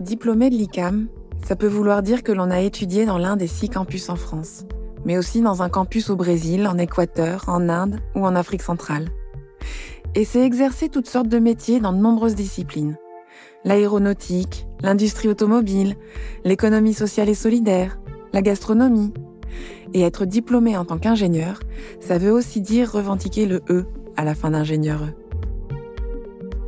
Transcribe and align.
Diplômé 0.00 0.48
de 0.48 0.54
l'ICAM, 0.54 1.08
ça 1.44 1.56
peut 1.56 1.66
vouloir 1.66 2.02
dire 2.02 2.22
que 2.22 2.30
l'on 2.30 2.50
a 2.50 2.60
étudié 2.60 3.04
dans 3.04 3.18
l'un 3.18 3.36
des 3.36 3.48
six 3.48 3.68
campus 3.68 4.10
en 4.10 4.16
France, 4.16 4.64
mais 5.04 5.18
aussi 5.18 5.40
dans 5.40 5.62
un 5.62 5.68
campus 5.68 6.08
au 6.10 6.16
Brésil, 6.16 6.68
en 6.68 6.78
Équateur, 6.78 7.44
en 7.48 7.68
Inde 7.68 8.00
ou 8.14 8.24
en 8.24 8.36
Afrique 8.36 8.62
centrale. 8.62 9.08
Et 10.14 10.24
c'est 10.24 10.44
exercer 10.44 10.88
toutes 10.88 11.08
sortes 11.08 11.28
de 11.28 11.38
métiers 11.38 11.80
dans 11.80 11.92
de 11.92 11.98
nombreuses 11.98 12.36
disciplines. 12.36 12.96
L'aéronautique, 13.64 14.66
l'industrie 14.82 15.28
automobile, 15.28 15.96
l'économie 16.44 16.94
sociale 16.94 17.28
et 17.28 17.34
solidaire, 17.34 17.98
la 18.32 18.42
gastronomie. 18.42 19.12
Et 19.94 20.02
être 20.02 20.26
diplômé 20.26 20.76
en 20.76 20.84
tant 20.84 20.98
qu'ingénieur, 20.98 21.60
ça 22.00 22.18
veut 22.18 22.32
aussi 22.32 22.60
dire 22.60 22.92
revendiquer 22.92 23.46
le 23.46 23.62
E 23.68 23.86
à 24.16 24.24
la 24.24 24.34
fin 24.34 24.50
d'ingénieur 24.50 25.02
E 25.02 25.27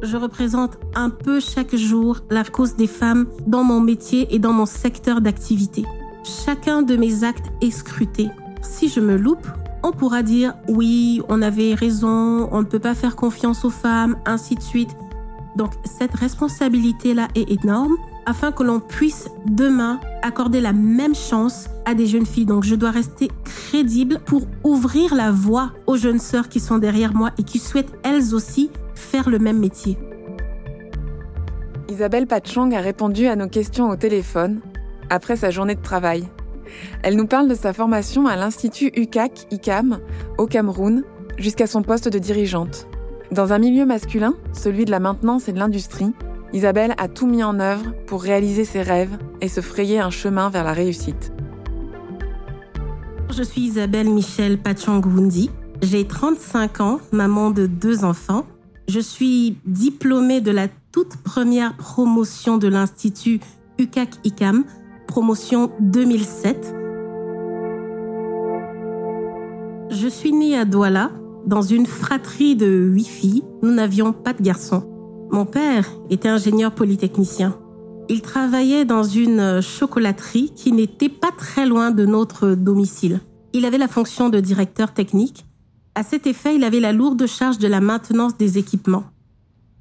je 0.02 0.16
représente 0.16 0.78
un 0.94 1.10
peu 1.10 1.40
chaque 1.40 1.74
jour 1.76 2.18
la 2.30 2.44
cause 2.44 2.76
des 2.76 2.86
femmes 2.86 3.26
dans 3.46 3.64
mon 3.64 3.80
métier 3.80 4.34
et 4.34 4.38
dans 4.38 4.52
mon 4.52 4.66
secteur 4.66 5.20
d'activité. 5.20 5.84
Chacun 6.44 6.82
de 6.82 6.96
mes 6.96 7.24
actes 7.24 7.50
est 7.60 7.70
scruté. 7.70 8.28
Si 8.62 8.88
je 8.88 9.00
me 9.00 9.16
loupe, 9.16 9.46
on 9.82 9.92
pourra 9.92 10.22
dire 10.22 10.54
oui, 10.68 11.22
on 11.28 11.42
avait 11.42 11.74
raison, 11.74 12.48
on 12.52 12.60
ne 12.60 12.66
peut 12.66 12.78
pas 12.78 12.94
faire 12.94 13.16
confiance 13.16 13.64
aux 13.64 13.70
femmes, 13.70 14.16
ainsi 14.26 14.54
de 14.54 14.62
suite. 14.62 14.90
Donc 15.56 15.72
cette 15.84 16.14
responsabilité-là 16.14 17.28
est 17.34 17.50
énorme 17.50 17.96
afin 18.26 18.52
que 18.52 18.62
l'on 18.62 18.80
puisse 18.80 19.28
demain 19.46 19.98
accorder 20.22 20.60
la 20.60 20.72
même 20.72 21.14
chance 21.14 21.68
à 21.86 21.94
des 21.94 22.06
jeunes 22.06 22.26
filles. 22.26 22.46
Donc 22.46 22.64
je 22.64 22.74
dois 22.74 22.90
rester 22.90 23.30
crédible 23.44 24.20
pour 24.24 24.42
ouvrir 24.62 25.14
la 25.14 25.32
voie 25.32 25.72
aux 25.86 25.96
jeunes 25.96 26.18
sœurs 26.18 26.48
qui 26.48 26.60
sont 26.60 26.78
derrière 26.78 27.14
moi 27.14 27.30
et 27.38 27.42
qui 27.42 27.58
souhaitent 27.58 27.92
elles 28.02 28.34
aussi 28.34 28.70
faire 29.00 29.28
le 29.28 29.38
même 29.38 29.58
métier. 29.58 29.98
Isabelle 31.88 32.26
Pachong 32.26 32.72
a 32.74 32.80
répondu 32.80 33.26
à 33.26 33.34
nos 33.34 33.48
questions 33.48 33.88
au 33.88 33.96
téléphone 33.96 34.60
après 35.08 35.36
sa 35.36 35.50
journée 35.50 35.74
de 35.74 35.82
travail. 35.82 36.28
Elle 37.02 37.16
nous 37.16 37.26
parle 37.26 37.48
de 37.48 37.54
sa 37.54 37.72
formation 37.72 38.26
à 38.26 38.36
l'Institut 38.36 38.92
UCAC 38.94 39.48
ICAM 39.50 39.98
au 40.38 40.46
Cameroun 40.46 41.02
jusqu'à 41.36 41.66
son 41.66 41.82
poste 41.82 42.08
de 42.08 42.18
dirigeante. 42.18 42.86
Dans 43.32 43.52
un 43.52 43.58
milieu 43.58 43.86
masculin, 43.86 44.34
celui 44.52 44.84
de 44.84 44.90
la 44.90 45.00
maintenance 45.00 45.48
et 45.48 45.52
de 45.52 45.58
l'industrie, 45.58 46.12
Isabelle 46.52 46.94
a 46.98 47.08
tout 47.08 47.26
mis 47.26 47.42
en 47.42 47.60
œuvre 47.60 47.92
pour 48.06 48.22
réaliser 48.22 48.64
ses 48.64 48.82
rêves 48.82 49.16
et 49.40 49.48
se 49.48 49.60
frayer 49.60 50.00
un 50.00 50.10
chemin 50.10 50.50
vers 50.50 50.64
la 50.64 50.72
réussite. 50.72 51.32
Je 53.32 53.42
suis 53.42 53.62
Isabelle 53.62 54.10
Michel 54.10 54.58
Pachong-Wundi. 54.58 55.50
J'ai 55.82 56.04
35 56.04 56.80
ans, 56.80 57.00
maman 57.12 57.50
de 57.50 57.66
deux 57.66 58.04
enfants. 58.04 58.44
Je 58.92 58.98
suis 58.98 59.56
diplômée 59.66 60.40
de 60.40 60.50
la 60.50 60.66
toute 60.90 61.16
première 61.18 61.76
promotion 61.76 62.58
de 62.58 62.66
l'Institut 62.66 63.38
UCAC-ICAM, 63.78 64.64
promotion 65.06 65.70
2007. 65.78 66.74
Je 69.90 70.08
suis 70.08 70.32
née 70.32 70.58
à 70.58 70.64
Douala, 70.64 71.12
dans 71.46 71.62
une 71.62 71.86
fratrie 71.86 72.56
de 72.56 72.66
huit 72.66 73.06
filles. 73.06 73.44
Nous 73.62 73.70
n'avions 73.70 74.12
pas 74.12 74.32
de 74.32 74.42
garçons. 74.42 74.82
Mon 75.30 75.46
père 75.46 75.88
était 76.10 76.28
ingénieur 76.28 76.72
polytechnicien. 76.72 77.56
Il 78.08 78.22
travaillait 78.22 78.84
dans 78.84 79.04
une 79.04 79.60
chocolaterie 79.60 80.50
qui 80.56 80.72
n'était 80.72 81.08
pas 81.08 81.30
très 81.30 81.64
loin 81.64 81.92
de 81.92 82.06
notre 82.06 82.56
domicile. 82.56 83.20
Il 83.52 83.66
avait 83.66 83.78
la 83.78 83.86
fonction 83.86 84.30
de 84.30 84.40
directeur 84.40 84.92
technique 84.92 85.44
à 85.94 86.02
cet 86.02 86.26
effet, 86.26 86.54
il 86.54 86.64
avait 86.64 86.80
la 86.80 86.92
lourde 86.92 87.26
charge 87.26 87.58
de 87.58 87.66
la 87.66 87.80
maintenance 87.80 88.36
des 88.36 88.58
équipements. 88.58 89.04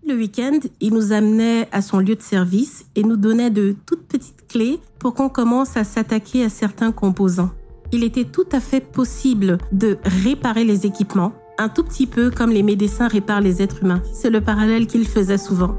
Le 0.07 0.16
week-end, 0.16 0.59
il 0.79 0.94
nous 0.94 1.11
amenait 1.11 1.67
à 1.72 1.81
son 1.81 2.00
lieu 2.00 2.16
de 2.16 2.22
service 2.22 2.85
et 2.95 3.03
nous 3.03 3.17
donnait 3.17 3.51
de 3.51 3.75
toutes 3.85 4.07
petites 4.07 4.47
clés 4.47 4.79
pour 4.97 5.13
qu'on 5.13 5.29
commence 5.29 5.78
à 5.78 5.84
s'attaquer 5.84 6.44
à 6.44 6.50
certains 6.50 6.91
composants. 6.91 7.51
Il 7.91 8.03
était 8.03 8.25
tout 8.25 8.47
à 8.51 8.59
fait 8.59 8.81
possible 8.81 9.59
de 9.72 9.97
réparer 10.03 10.63
les 10.63 10.85
équipements, 10.85 11.34
un 11.59 11.69
tout 11.69 11.84
petit 11.84 12.07
peu 12.07 12.31
comme 12.31 12.51
les 12.51 12.63
médecins 12.63 13.07
réparent 13.07 13.41
les 13.41 13.61
êtres 13.61 13.84
humains. 13.84 14.01
C'est 14.13 14.29
le 14.29 14.41
parallèle 14.41 14.88
qu'il 14.88 15.07
faisait 15.07 15.38
souvent. 15.38 15.75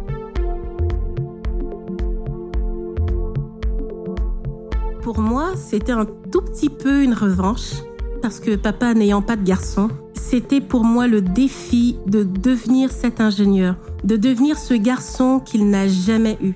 Pour 5.03 5.19
moi, 5.19 5.55
c'était 5.57 5.93
un 5.93 6.05
tout 6.05 6.43
petit 6.43 6.69
peu 6.69 7.03
une 7.03 7.15
revanche 7.15 7.83
parce 8.21 8.41
que 8.41 8.57
papa 8.57 8.95
n'ayant 8.95 9.23
pas 9.23 9.37
de 9.37 9.43
garçon, 9.43 9.89
c'était 10.15 10.61
pour 10.61 10.85
moi 10.85 11.07
le 11.07 11.23
défi 11.23 11.97
de 12.07 12.23
devenir 12.23 12.91
cet 12.93 13.21
ingénieur, 13.21 13.77
de 14.05 14.17
devenir 14.17 14.59
ce 14.59 14.75
garçon 14.75 15.41
qu'il 15.41 15.69
n'a 15.71 15.89
jamais 15.89 16.39
eu. 16.43 16.55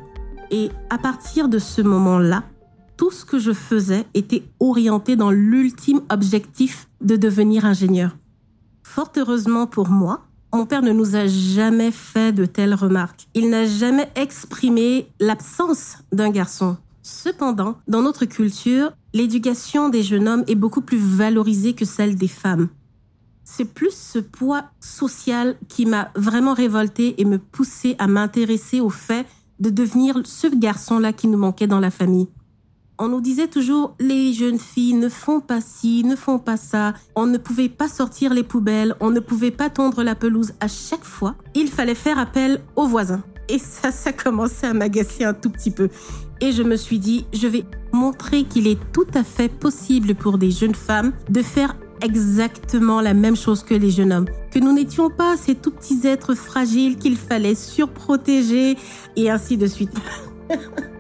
Et 0.51 0.71
à 0.91 0.99
partir 0.99 1.49
de 1.49 1.59
ce 1.59 1.83
moment-là, 1.83 2.45
tout 2.97 3.11
ce 3.11 3.25
que 3.25 3.39
je 3.39 3.53
faisais 3.53 4.05
était 4.15 4.45
orienté 4.61 5.17
dans 5.17 5.31
l'ultime 5.31 6.03
objectif 6.11 6.89
de 7.01 7.17
devenir 7.17 7.65
ingénieur. 7.65 8.17
Fort 8.83 9.13
heureusement 9.17 9.67
pour 9.67 9.89
moi, 9.89 10.27
mon 10.53 10.67
père 10.67 10.83
ne 10.83 10.93
nous 10.93 11.17
a 11.17 11.27
jamais 11.27 11.91
fait 11.91 12.33
de 12.33 12.47
telles 12.47 12.75
remarques. 12.75 13.27
Il 13.35 13.51
n'a 13.51 13.67
jamais 13.67 14.09
exprimé 14.15 15.09
l'absence 15.19 15.99
d'un 16.13 16.31
garçon. 16.31 16.77
Cependant, 17.03 17.77
dans 17.89 18.03
notre 18.03 18.25
culture, 18.25 18.93
l'éducation 19.15 19.89
des 19.89 20.03
jeunes 20.03 20.29
hommes 20.29 20.45
est 20.49 20.57
beaucoup 20.57 20.83
plus 20.83 20.99
valorisée 20.99 21.73
que 21.73 21.87
celle 21.87 22.17
des 22.17 22.29
femmes. 22.29 22.69
C'est 23.45 23.73
plus 23.73 23.95
ce 23.95 24.19
poids 24.19 24.65
social 24.81 25.57
qui 25.69 25.87
m'a 25.87 26.11
vraiment 26.17 26.53
révolté 26.53 27.21
et 27.21 27.25
me 27.25 27.39
poussé 27.39 27.95
à 27.99 28.07
m'intéresser 28.07 28.81
au 28.81 28.91
fait 28.91 29.27
de 29.61 29.71
devenir 29.71 30.21
ce 30.25 30.49
garçon-là 30.49 31.13
qui 31.13 31.29
nous 31.29 31.39
manquait 31.39 31.67
dans 31.67 31.81
la 31.81 31.91
famille. 31.91 32.29
On 32.99 33.09
nous 33.09 33.21
disait 33.21 33.49
toujours 33.49 33.97
les 34.01 34.33
jeunes 34.33 34.59
filles 34.59 34.95
ne 34.95 35.09
font 35.09 35.41
pas 35.41 35.61
ci, 35.61 36.05
ne 36.05 36.17
font 36.17 36.39
pas 36.39 36.57
ça. 36.57 36.95
On 37.17 37.27
ne 37.27 37.39
pouvait 37.39 37.69
pas 37.69 37.89
sortir 37.89 38.33
les 38.33 38.45
poubelles, 38.45 38.95
on 39.01 39.11
ne 39.11 39.21
pouvait 39.21 39.51
pas 39.51 39.69
tondre 39.69 40.03
la 40.03 40.15
pelouse. 40.15 40.53
À 40.61 40.69
chaque 40.69 41.05
fois, 41.05 41.35
il 41.55 41.69
fallait 41.69 41.97
faire 41.97 42.19
appel 42.19 42.63
aux 42.77 42.87
voisins. 42.87 43.23
Et 43.49 43.59
ça, 43.59 43.93
ça 43.93 44.13
commençait 44.13 44.67
à 44.67 44.75
m'agacer 44.75 45.25
un 45.25 45.35
tout 45.35 45.51
petit 45.51 45.71
peu. 45.71 45.89
Et 46.41 46.53
je 46.53 46.63
me 46.63 46.77
suis 46.77 46.99
dit, 46.99 47.27
je 47.33 47.47
vais 47.47 47.65
montrer 47.93 48.45
qu'il 48.45 48.67
est 48.67 48.79
tout 48.93 49.07
à 49.15 49.23
fait 49.25 49.49
possible 49.49 50.15
pour 50.15 50.39
des 50.39 50.51
jeunes 50.51 50.75
femmes 50.75 51.13
de 51.31 51.43
faire 51.43 51.77
exactement 52.03 53.01
la 53.01 53.15
même 53.15 53.37
chose 53.37 53.63
que 53.63 53.75
les 53.75 53.91
jeunes 53.91 54.13
hommes. 54.13 54.29
Que 54.51 54.59
nous 54.59 54.73
n'étions 54.73 55.11
pas 55.11 55.37
ces 55.37 55.55
tout 55.55 55.71
petits 55.71 56.07
êtres 56.07 56.35
fragiles 56.35 56.97
qu'il 56.97 57.17
fallait 57.17 57.55
surprotéger 57.55 58.77
et 59.17 59.31
ainsi 59.31 59.57
de 59.57 59.67
suite. 59.67 59.95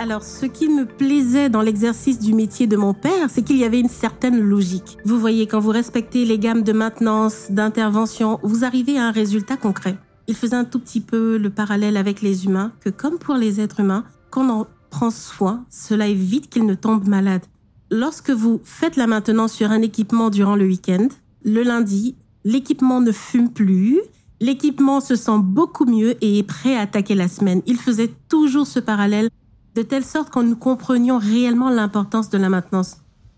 Alors, 0.00 0.22
ce 0.22 0.46
qui 0.46 0.68
me 0.68 0.86
plaisait 0.86 1.50
dans 1.50 1.60
l'exercice 1.60 2.20
du 2.20 2.32
métier 2.32 2.68
de 2.68 2.76
mon 2.76 2.94
père, 2.94 3.28
c'est 3.28 3.42
qu'il 3.42 3.56
y 3.56 3.64
avait 3.64 3.80
une 3.80 3.88
certaine 3.88 4.38
logique. 4.38 4.96
Vous 5.04 5.18
voyez, 5.18 5.48
quand 5.48 5.58
vous 5.58 5.72
respectez 5.72 6.24
les 6.24 6.38
gammes 6.38 6.62
de 6.62 6.72
maintenance, 6.72 7.46
d'intervention, 7.50 8.38
vous 8.44 8.64
arrivez 8.64 8.96
à 8.96 9.06
un 9.06 9.10
résultat 9.10 9.56
concret. 9.56 9.98
Il 10.28 10.36
faisait 10.36 10.54
un 10.54 10.64
tout 10.64 10.78
petit 10.78 11.00
peu 11.00 11.36
le 11.36 11.50
parallèle 11.50 11.96
avec 11.96 12.22
les 12.22 12.44
humains, 12.44 12.70
que 12.78 12.90
comme 12.90 13.18
pour 13.18 13.34
les 13.34 13.60
êtres 13.60 13.80
humains, 13.80 14.04
quand 14.30 14.46
on 14.46 14.60
en 14.60 14.66
prend 14.90 15.10
soin, 15.10 15.64
cela 15.68 16.06
évite 16.06 16.48
qu'ils 16.48 16.66
ne 16.66 16.74
tombent 16.74 17.08
malades. 17.08 17.44
Lorsque 17.90 18.30
vous 18.30 18.60
faites 18.62 18.94
la 18.94 19.08
maintenance 19.08 19.52
sur 19.52 19.72
un 19.72 19.82
équipement 19.82 20.30
durant 20.30 20.54
le 20.54 20.66
week-end, 20.66 21.08
le 21.44 21.64
lundi, 21.64 22.14
l'équipement 22.44 23.00
ne 23.00 23.10
fume 23.10 23.50
plus, 23.50 23.98
l'équipement 24.40 25.00
se 25.00 25.16
sent 25.16 25.40
beaucoup 25.42 25.86
mieux 25.86 26.14
et 26.20 26.38
est 26.38 26.44
prêt 26.44 26.76
à 26.76 26.82
attaquer 26.82 27.16
la 27.16 27.26
semaine. 27.26 27.62
Il 27.66 27.78
faisait 27.78 28.12
toujours 28.28 28.68
ce 28.68 28.78
parallèle 28.78 29.28
de 29.78 29.84
telle 29.84 30.04
sorte 30.04 30.30
que 30.30 30.40
nous 30.40 30.56
comprenions 30.56 31.18
réellement 31.18 31.70
l'importance 31.70 32.30
de 32.30 32.36
la 32.36 32.48
maintenance. 32.48 32.96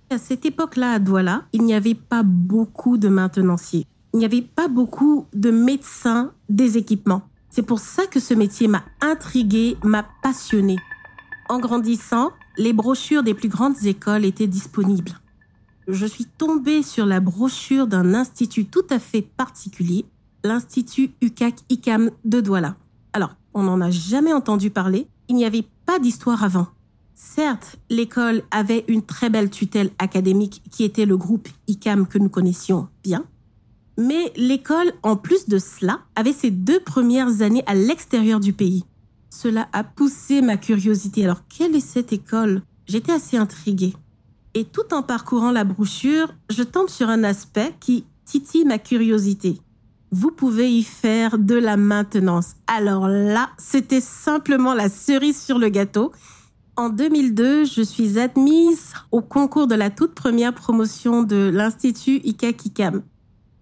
À 0.08 0.16
cette 0.16 0.46
époque-là, 0.46 0.92
à 0.92 0.98
Douala, 0.98 1.42
il 1.52 1.64
n'y 1.64 1.74
avait 1.74 1.94
pas 1.94 2.22
beaucoup 2.22 2.96
de 2.96 3.08
maintenanciers. 3.08 3.86
Il 4.14 4.20
n'y 4.20 4.24
avait 4.24 4.40
pas 4.40 4.66
beaucoup 4.66 5.26
de 5.34 5.50
médecins 5.50 6.32
des 6.48 6.78
équipements. 6.78 7.20
C'est 7.50 7.60
pour 7.60 7.78
ça 7.78 8.06
que 8.06 8.20
ce 8.20 8.32
métier 8.32 8.68
m'a 8.68 8.84
intrigué, 9.02 9.76
m'a 9.84 10.06
passionné. 10.22 10.78
En 11.50 11.58
grandissant, 11.58 12.30
les 12.56 12.72
brochures 12.72 13.22
des 13.22 13.34
plus 13.34 13.50
grandes 13.50 13.84
écoles 13.84 14.24
étaient 14.24 14.46
disponibles. 14.46 15.20
Je 15.88 16.06
suis 16.06 16.24
tombée 16.24 16.82
sur 16.82 17.04
la 17.04 17.20
brochure 17.20 17.86
d'un 17.86 18.14
institut 18.14 18.64
tout 18.64 18.86
à 18.88 18.98
fait 18.98 19.20
particulier, 19.20 20.06
l'Institut 20.42 21.10
UCAC-ICAM 21.20 22.10
de 22.24 22.40
Douala. 22.40 22.76
Alors, 23.12 23.36
on 23.52 23.64
n'en 23.64 23.82
a 23.82 23.90
jamais 23.90 24.32
entendu 24.32 24.70
parler, 24.70 25.06
il 25.28 25.36
n'y 25.36 25.44
avait 25.44 25.66
d'histoire 25.98 26.44
avant. 26.44 26.68
Certes, 27.14 27.76
l'école 27.90 28.42
avait 28.50 28.84
une 28.88 29.02
très 29.02 29.28
belle 29.28 29.50
tutelle 29.50 29.90
académique 29.98 30.62
qui 30.70 30.84
était 30.84 31.04
le 31.04 31.16
groupe 31.16 31.48
ICAM 31.68 32.06
que 32.06 32.18
nous 32.18 32.30
connaissions 32.30 32.88
bien, 33.02 33.24
mais 34.00 34.32
l'école, 34.34 34.92
en 35.02 35.16
plus 35.16 35.46
de 35.46 35.58
cela, 35.58 36.00
avait 36.16 36.32
ses 36.32 36.50
deux 36.50 36.80
premières 36.80 37.42
années 37.42 37.62
à 37.66 37.74
l'extérieur 37.74 38.40
du 38.40 38.54
pays. 38.54 38.84
Cela 39.28 39.68
a 39.74 39.84
poussé 39.84 40.40
ma 40.40 40.56
curiosité. 40.56 41.24
Alors, 41.24 41.42
quelle 41.48 41.76
est 41.76 41.80
cette 41.80 42.12
école? 42.12 42.62
J'étais 42.86 43.12
assez 43.12 43.36
intriguée. 43.36 43.94
Et 44.54 44.64
tout 44.64 44.94
en 44.94 45.02
parcourant 45.02 45.50
la 45.50 45.64
brochure, 45.64 46.32
je 46.48 46.62
tombe 46.62 46.88
sur 46.88 47.10
un 47.10 47.24
aspect 47.24 47.74
qui 47.78 48.04
titille 48.24 48.64
ma 48.64 48.78
curiosité. 48.78 49.60
Vous 50.12 50.30
pouvez 50.30 50.70
y 50.70 50.82
faire 50.82 51.38
de 51.38 51.54
la 51.54 51.76
maintenance. 51.76 52.54
Alors 52.66 53.08
là, 53.08 53.50
c'était 53.58 54.00
simplement 54.00 54.74
la 54.74 54.88
cerise 54.88 55.40
sur 55.40 55.58
le 55.58 55.68
gâteau. 55.68 56.12
En 56.76 56.88
2002, 56.88 57.64
je 57.64 57.82
suis 57.82 58.18
admise 58.18 58.92
au 59.10 59.20
concours 59.20 59.66
de 59.66 59.74
la 59.74 59.90
toute 59.90 60.14
première 60.14 60.54
promotion 60.54 61.22
de 61.22 61.50
l'Institut 61.52 62.20
ICA-KICAM. 62.24 63.02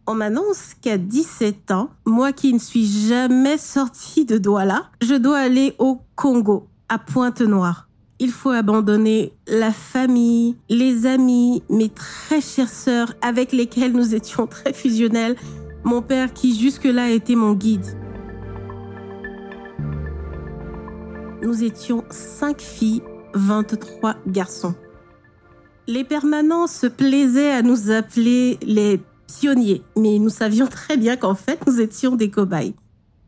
On 0.07 0.15
m'annonce 0.15 0.73
qu'à 0.81 0.97
17 0.97 1.71
ans, 1.71 1.91
moi 2.07 2.33
qui 2.33 2.55
ne 2.55 2.59
suis 2.59 2.87
jamais 2.87 3.59
sortie 3.59 4.25
de 4.25 4.39
Douala, 4.39 4.89
je 5.03 5.15
dois 5.15 5.39
aller 5.39 5.75
au 5.79 6.01
Congo, 6.17 6.67
à 6.89 6.99
Pointe-Noire. 6.99 7.89
Il 8.21 8.31
faut 8.31 8.51
abandonner 8.51 9.33
la 9.47 9.71
famille, 9.71 10.57
les 10.69 11.07
amis, 11.07 11.63
mes 11.69 11.89
très 11.89 12.41
chères 12.41 12.71
sœurs 12.71 13.15
avec 13.21 13.53
lesquelles 13.53 13.93
nous 13.93 14.15
étions 14.15 14.47
très 14.47 14.73
fusionnels, 14.73 15.37
mon 15.85 16.03
père 16.03 16.33
qui 16.33 16.59
jusque-là 16.59 17.11
était 17.11 17.35
mon 17.35 17.55
guide. 17.55 17.87
Nous 21.43 21.63
étions 21.63 22.05
cinq 22.11 22.61
filles, 22.61 23.03
23 23.35 24.17
garçons. 24.27 24.75
Les 25.87 26.05
permanents 26.05 26.67
se 26.67 26.87
plaisaient 26.87 27.51
à 27.51 27.63
nous 27.63 27.91
appeler 27.91 28.59
les 28.63 29.01
pionniers, 29.27 29.83
mais 29.97 30.19
nous 30.19 30.31
savions 30.31 30.67
très 30.67 30.97
bien 30.97 31.17
qu'en 31.17 31.35
fait, 31.35 31.65
nous 31.67 31.81
étions 31.81 32.17
des 32.17 32.31
cobayes. 32.31 32.75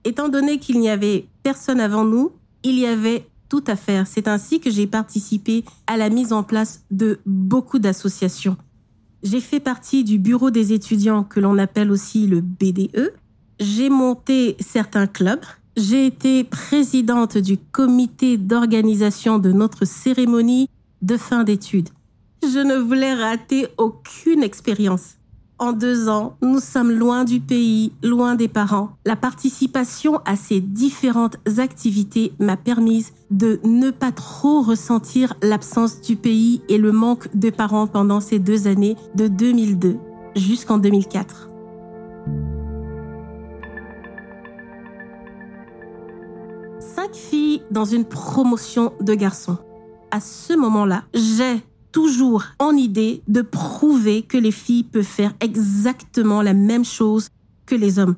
Étant 0.04 0.28
donné 0.28 0.58
qu'il 0.58 0.80
n'y 0.80 0.90
avait 0.90 1.26
personne 1.42 1.80
avant 1.80 2.04
nous, 2.04 2.32
il 2.62 2.78
y 2.78 2.86
avait 2.86 3.26
tout 3.48 3.64
à 3.66 3.76
faire. 3.76 4.06
C'est 4.06 4.28
ainsi 4.28 4.60
que 4.60 4.70
j'ai 4.70 4.86
participé 4.86 5.64
à 5.86 5.96
la 5.96 6.08
mise 6.08 6.32
en 6.32 6.42
place 6.42 6.84
de 6.90 7.20
beaucoup 7.26 7.78
d'associations. 7.78 8.56
J'ai 9.22 9.40
fait 9.40 9.60
partie 9.60 10.02
du 10.02 10.18
bureau 10.18 10.50
des 10.50 10.72
étudiants 10.72 11.24
que 11.24 11.40
l'on 11.40 11.58
appelle 11.58 11.90
aussi 11.90 12.26
le 12.26 12.40
BDE. 12.40 13.12
J'ai 13.58 13.90
monté 13.90 14.56
certains 14.60 15.06
clubs. 15.06 15.44
J'ai 15.76 16.06
été 16.06 16.44
présidente 16.44 17.36
du 17.36 17.58
comité 17.58 18.38
d'organisation 18.38 19.38
de 19.38 19.52
notre 19.52 19.84
cérémonie 19.84 20.68
de 21.02 21.16
fin 21.16 21.44
d'études. 21.44 21.90
Je 22.42 22.58
ne 22.58 22.76
voulais 22.76 23.14
rater 23.14 23.68
aucune 23.76 24.42
expérience. 24.42 25.16
En 25.62 25.74
deux 25.74 26.08
ans, 26.08 26.38
nous 26.40 26.58
sommes 26.58 26.90
loin 26.90 27.24
du 27.24 27.38
pays, 27.38 27.92
loin 28.02 28.34
des 28.34 28.48
parents. 28.48 28.92
La 29.04 29.14
participation 29.14 30.22
à 30.24 30.34
ces 30.34 30.62
différentes 30.62 31.36
activités 31.58 32.32
m'a 32.38 32.56
permis 32.56 33.04
de 33.30 33.60
ne 33.62 33.90
pas 33.90 34.10
trop 34.10 34.62
ressentir 34.62 35.34
l'absence 35.42 36.00
du 36.00 36.16
pays 36.16 36.62
et 36.70 36.78
le 36.78 36.92
manque 36.92 37.28
de 37.36 37.50
parents 37.50 37.86
pendant 37.86 38.20
ces 38.20 38.38
deux 38.38 38.68
années 38.68 38.96
de 39.16 39.28
2002 39.28 39.98
jusqu'en 40.34 40.78
2004. 40.78 41.50
Cinq 46.78 47.14
filles 47.14 47.60
dans 47.70 47.84
une 47.84 48.06
promotion 48.06 48.94
de 49.02 49.12
garçons. 49.12 49.58
À 50.10 50.20
ce 50.20 50.54
moment-là, 50.54 51.02
j'ai 51.12 51.62
toujours 51.92 52.44
en 52.58 52.76
idée 52.76 53.22
de 53.28 53.42
prouver 53.42 54.22
que 54.22 54.38
les 54.38 54.52
filles 54.52 54.84
peuvent 54.84 55.02
faire 55.02 55.34
exactement 55.40 56.42
la 56.42 56.54
même 56.54 56.84
chose 56.84 57.28
que 57.66 57.74
les 57.74 57.98
hommes. 57.98 58.16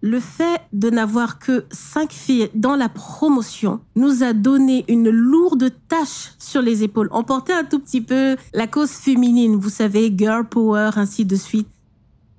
Le 0.00 0.20
fait 0.20 0.60
de 0.72 0.90
n'avoir 0.90 1.40
que 1.40 1.64
cinq 1.72 2.12
filles 2.12 2.50
dans 2.54 2.76
la 2.76 2.88
promotion 2.88 3.80
nous 3.96 4.22
a 4.22 4.32
donné 4.32 4.84
une 4.86 5.10
lourde 5.10 5.72
tâche 5.88 6.34
sur 6.38 6.62
les 6.62 6.84
épaules. 6.84 7.08
On 7.10 7.24
portait 7.24 7.52
un 7.52 7.64
tout 7.64 7.80
petit 7.80 8.00
peu 8.00 8.36
la 8.54 8.68
cause 8.68 8.90
féminine, 8.90 9.56
vous 9.56 9.70
savez, 9.70 10.14
girl 10.16 10.48
power, 10.48 10.90
ainsi 10.94 11.24
de 11.24 11.34
suite. 11.34 11.68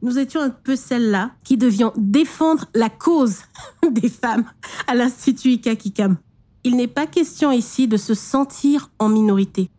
Nous 0.02 0.18
étions 0.18 0.42
un 0.42 0.52
peu 0.52 0.78
celles-là 0.78 1.32
qui 1.44 1.58
devions 1.58 1.92
défendre 1.98 2.66
la 2.74 2.90
cause 2.90 3.40
des 3.92 4.08
femmes 4.08 4.46
à 4.88 4.96
l'Institut 4.96 5.50
Ikakikam. 5.52 6.16
Il 6.64 6.78
n'est 6.78 6.88
pas 6.88 7.08
question 7.08 7.52
ici 7.52 7.90
de 7.90 7.98
se 7.98 8.14
sentir 8.14 8.90
en 9.00 9.10
minorité. 9.10 9.70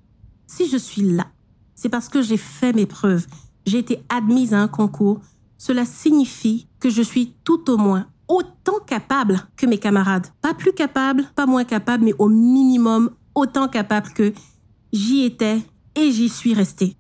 Si 0.53 0.69
je 0.69 0.77
suis 0.77 1.03
là, 1.03 1.29
c'est 1.77 1.89
parce 1.89 2.09
que 2.09 2.23
j'ai 2.23 2.37
fait 2.37 2.73
mes 2.73 2.85
preuves. 2.85 3.25
J'ai 3.67 3.79
été 3.79 4.03
admise 4.09 4.53
à 4.53 4.59
un 4.59 4.67
concours. 4.67 5.21
Cela 5.59 5.85
signifie 5.85 6.67
que 6.81 6.91
je 6.91 7.03
suis 7.03 7.37
tout 7.45 7.71
au 7.71 7.77
moins 7.77 8.09
autant 8.27 8.81
capable 8.85 9.47
que 9.57 9.67
mes 9.67 9.79
camarades. 9.79 10.27
Pas 10.43 10.53
plus 10.53 10.73
capable, 10.73 11.23
pas 11.37 11.47
moins 11.47 11.63
capable, 11.63 12.05
mais 12.05 12.15
au 12.19 12.29
minimum 12.29 13.11
autant 13.37 13.69
capable 13.69 14.09
que 14.11 14.33
j'y 14.93 15.23
étais 15.23 15.63
et 15.95 16.11
j'y 16.11 16.29
suis 16.29 16.53
restée. 16.53 16.97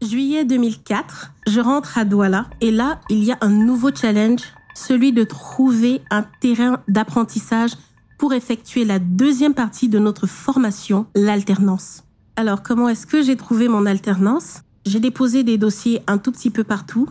Juillet 0.00 0.44
2004, 0.44 1.32
je 1.48 1.60
rentre 1.60 1.98
à 1.98 2.04
Douala 2.04 2.48
et 2.60 2.70
là, 2.70 3.00
il 3.10 3.24
y 3.24 3.32
a 3.32 3.38
un 3.40 3.50
nouveau 3.50 3.92
challenge, 3.92 4.42
celui 4.76 5.12
de 5.12 5.24
trouver 5.24 6.02
un 6.12 6.24
terrain 6.40 6.84
d'apprentissage 6.86 7.72
pour 8.20 8.34
effectuer 8.34 8.84
la 8.84 8.98
deuxième 8.98 9.54
partie 9.54 9.88
de 9.88 9.98
notre 9.98 10.26
formation, 10.26 11.06
l'alternance. 11.14 12.04
Alors, 12.36 12.62
comment 12.62 12.90
est-ce 12.90 13.06
que 13.06 13.22
j'ai 13.22 13.34
trouvé 13.34 13.66
mon 13.66 13.86
alternance? 13.86 14.60
J'ai 14.84 15.00
déposé 15.00 15.42
des 15.42 15.56
dossiers 15.56 16.02
un 16.06 16.18
tout 16.18 16.30
petit 16.30 16.50
peu 16.50 16.62
partout 16.62 17.08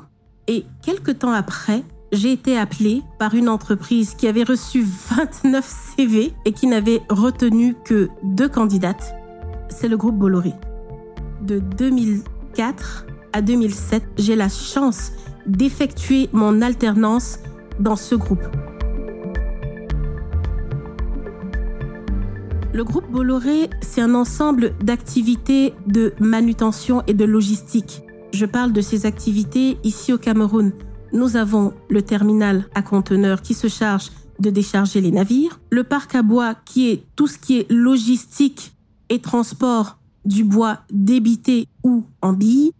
et 0.47 0.65
quelques 0.83 1.17
temps 1.17 1.31
après, 1.31 1.83
j'ai 2.11 2.31
été 2.31 2.59
appelée 2.59 3.01
par 3.17 3.33
une 3.33 3.49
entreprise 3.49 4.13
qui 4.13 4.27
avait 4.27 4.43
reçu 4.43 4.85
29 5.17 5.95
CV 5.97 6.31
et 6.45 6.53
qui 6.53 6.67
n'avait 6.67 7.01
retenu 7.09 7.75
que 7.83 8.09
deux 8.23 8.47
candidates. 8.47 9.15
C'est 9.67 9.87
le 9.87 9.97
groupe 9.97 10.15
Bolloré. 10.15 10.53
De 11.41 11.57
2004 11.57 13.07
à 13.33 13.41
2007, 13.41 14.03
j'ai 14.19 14.35
la 14.35 14.49
chance 14.49 15.11
d'effectuer 15.47 16.29
mon 16.33 16.61
alternance 16.61 17.39
dans 17.79 17.95
ce 17.95 18.13
groupe. 18.13 18.45
Le 22.71 22.83
groupe 22.83 23.09
Bolloré, 23.09 23.67
c'est 23.81 24.01
un 24.01 24.13
ensemble 24.13 24.73
d'activités 24.83 25.73
de 25.87 26.13
manutention 26.19 27.01
et 27.07 27.15
de 27.15 27.25
logistique. 27.25 28.03
Je 28.31 28.45
parle 28.45 28.73
de 28.73 28.81
ces 28.81 29.07
activités 29.07 29.77
ici 29.83 30.13
au 30.13 30.19
Cameroun. 30.19 30.71
Nous 31.11 31.35
avons 31.35 31.73
le 31.89 32.03
terminal 32.03 32.65
à 32.75 32.83
conteneurs 32.83 33.41
qui 33.41 33.55
se 33.55 33.67
charge 33.67 34.11
de 34.39 34.51
décharger 34.51 35.01
les 35.01 35.11
navires, 35.11 35.59
le 35.71 35.83
parc 35.83 36.13
à 36.13 36.21
bois 36.21 36.53
qui 36.53 36.89
est 36.89 37.03
tout 37.15 37.25
ce 37.25 37.39
qui 37.39 37.57
est 37.57 37.71
logistique 37.71 38.75
et 39.09 39.19
transport 39.19 39.97
du 40.23 40.43
bois 40.43 40.81
débité 40.91 41.67
ou 41.83 42.05
en 42.21 42.33
billes. 42.33 42.71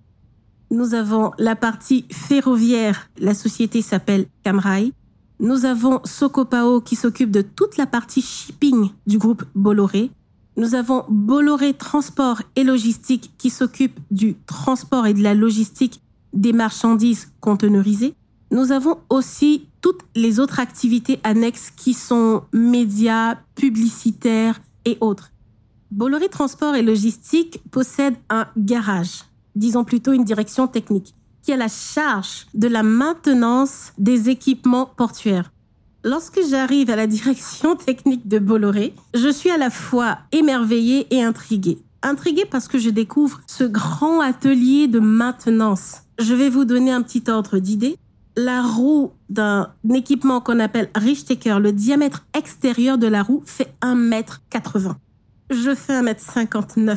Nous 0.69 0.93
avons 0.93 1.31
la 1.39 1.55
partie 1.55 2.05
ferroviaire, 2.11 3.09
la 3.17 3.33
société 3.33 3.81
s'appelle 3.81 4.27
Camrail. 4.43 4.93
Nous 5.41 5.63
avons 5.63 6.01
Sokopao 6.03 6.81
qui 6.81 6.97
s'occupe 6.97 7.31
de 7.31 7.41
toute 7.41 7.77
la 7.77 7.85
partie 7.85 8.21
shipping 8.21 8.89
du 9.07 9.17
groupe 9.17 9.45
Bolloré. 9.55 10.11
Nous 10.57 10.75
avons 10.75 11.05
Bolloré 11.07 11.73
Transport 11.73 12.41
et 12.57 12.65
Logistique 12.65 13.31
qui 13.37 13.49
s'occupe 13.49 13.97
du 14.11 14.35
transport 14.45 15.07
et 15.07 15.13
de 15.13 15.23
la 15.23 15.33
logistique 15.33 16.01
des 16.33 16.51
marchandises 16.51 17.31
conteneurisées. 17.39 18.15
Nous 18.51 18.73
avons 18.73 18.97
aussi 19.09 19.67
toutes 19.79 20.01
les 20.13 20.41
autres 20.41 20.59
activités 20.59 21.21
annexes 21.23 21.71
qui 21.71 21.93
sont 21.93 22.43
médias, 22.51 23.35
publicitaires 23.55 24.59
et 24.83 24.97
autres. 24.99 25.31
Bolloré 25.89 26.27
Transport 26.27 26.75
et 26.75 26.83
Logistique 26.83 27.61
possède 27.71 28.15
un 28.29 28.45
garage, 28.57 29.23
disons 29.55 29.85
plutôt 29.85 30.11
une 30.11 30.25
direction 30.25 30.67
technique 30.67 31.15
qui 31.49 31.53
a 31.53 31.57
la 31.57 31.67
charge 31.67 32.45
de 32.53 32.67
la 32.67 32.83
maintenance 32.83 33.91
des 33.97 34.29
équipements 34.29 34.85
portuaires. 34.85 35.51
Lorsque 36.03 36.39
j'arrive 36.47 36.91
à 36.91 36.95
la 36.95 37.07
direction 37.07 37.75
technique 37.87 38.27
de 38.27 38.37
Bolloré, 38.37 38.93
je 39.15 39.29
suis 39.29 39.49
à 39.49 39.57
la 39.57 39.71
fois 39.71 40.19
émerveillée 40.31 41.07
et 41.09 41.23
intriguée. 41.23 41.79
Intriguée 42.03 42.45
parce 42.45 42.67
que 42.67 42.77
je 42.77 42.91
découvre 42.91 43.41
ce 43.47 43.63
grand 43.63 44.21
atelier 44.21 44.87
de 44.87 44.99
maintenance. 44.99 46.01
Je 46.19 46.35
vais 46.35 46.49
vous 46.49 46.65
donner 46.65 46.91
un 46.91 47.01
petit 47.01 47.23
ordre 47.27 47.57
d'idée. 47.57 47.97
La 48.37 48.61
roue 48.61 49.13
d'un 49.29 49.71
équipement 49.91 50.41
qu'on 50.41 50.59
appelle 50.59 50.91
Richteker, 50.93 51.59
le 51.59 51.71
diamètre 51.71 52.27
extérieur 52.37 52.99
de 52.99 53.07
la 53.07 53.23
roue 53.23 53.41
fait 53.47 53.73
1m80. 53.81 54.93
Je 55.49 55.73
fais 55.73 55.99
1m59. 55.99 56.95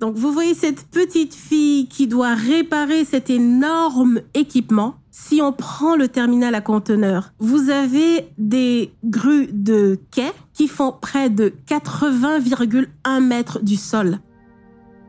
Donc 0.00 0.14
vous 0.14 0.32
voyez 0.32 0.54
cette 0.54 0.86
petite 0.88 1.34
fille 1.34 1.88
qui 1.88 2.06
doit 2.06 2.34
réparer 2.34 3.04
cet 3.04 3.30
énorme 3.30 4.20
équipement. 4.34 4.94
Si 5.10 5.42
on 5.42 5.52
prend 5.52 5.96
le 5.96 6.06
terminal 6.06 6.54
à 6.54 6.60
conteneurs, 6.60 7.32
vous 7.40 7.70
avez 7.70 8.28
des 8.38 8.92
grues 9.04 9.48
de 9.52 9.98
quai 10.12 10.30
qui 10.52 10.68
font 10.68 10.92
près 10.92 11.30
de 11.30 11.52
80,1 11.66 13.20
mètres 13.20 13.58
du 13.60 13.74
sol. 13.74 14.20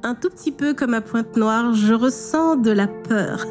Un 0.01 0.15
tout 0.15 0.29
petit 0.29 0.51
peu 0.51 0.73
comme 0.73 0.95
à 0.95 1.01
Pointe-Noire, 1.01 1.75
je 1.75 1.93
ressens 1.93 2.55
de 2.55 2.71
la 2.71 2.87
peur. 2.87 3.45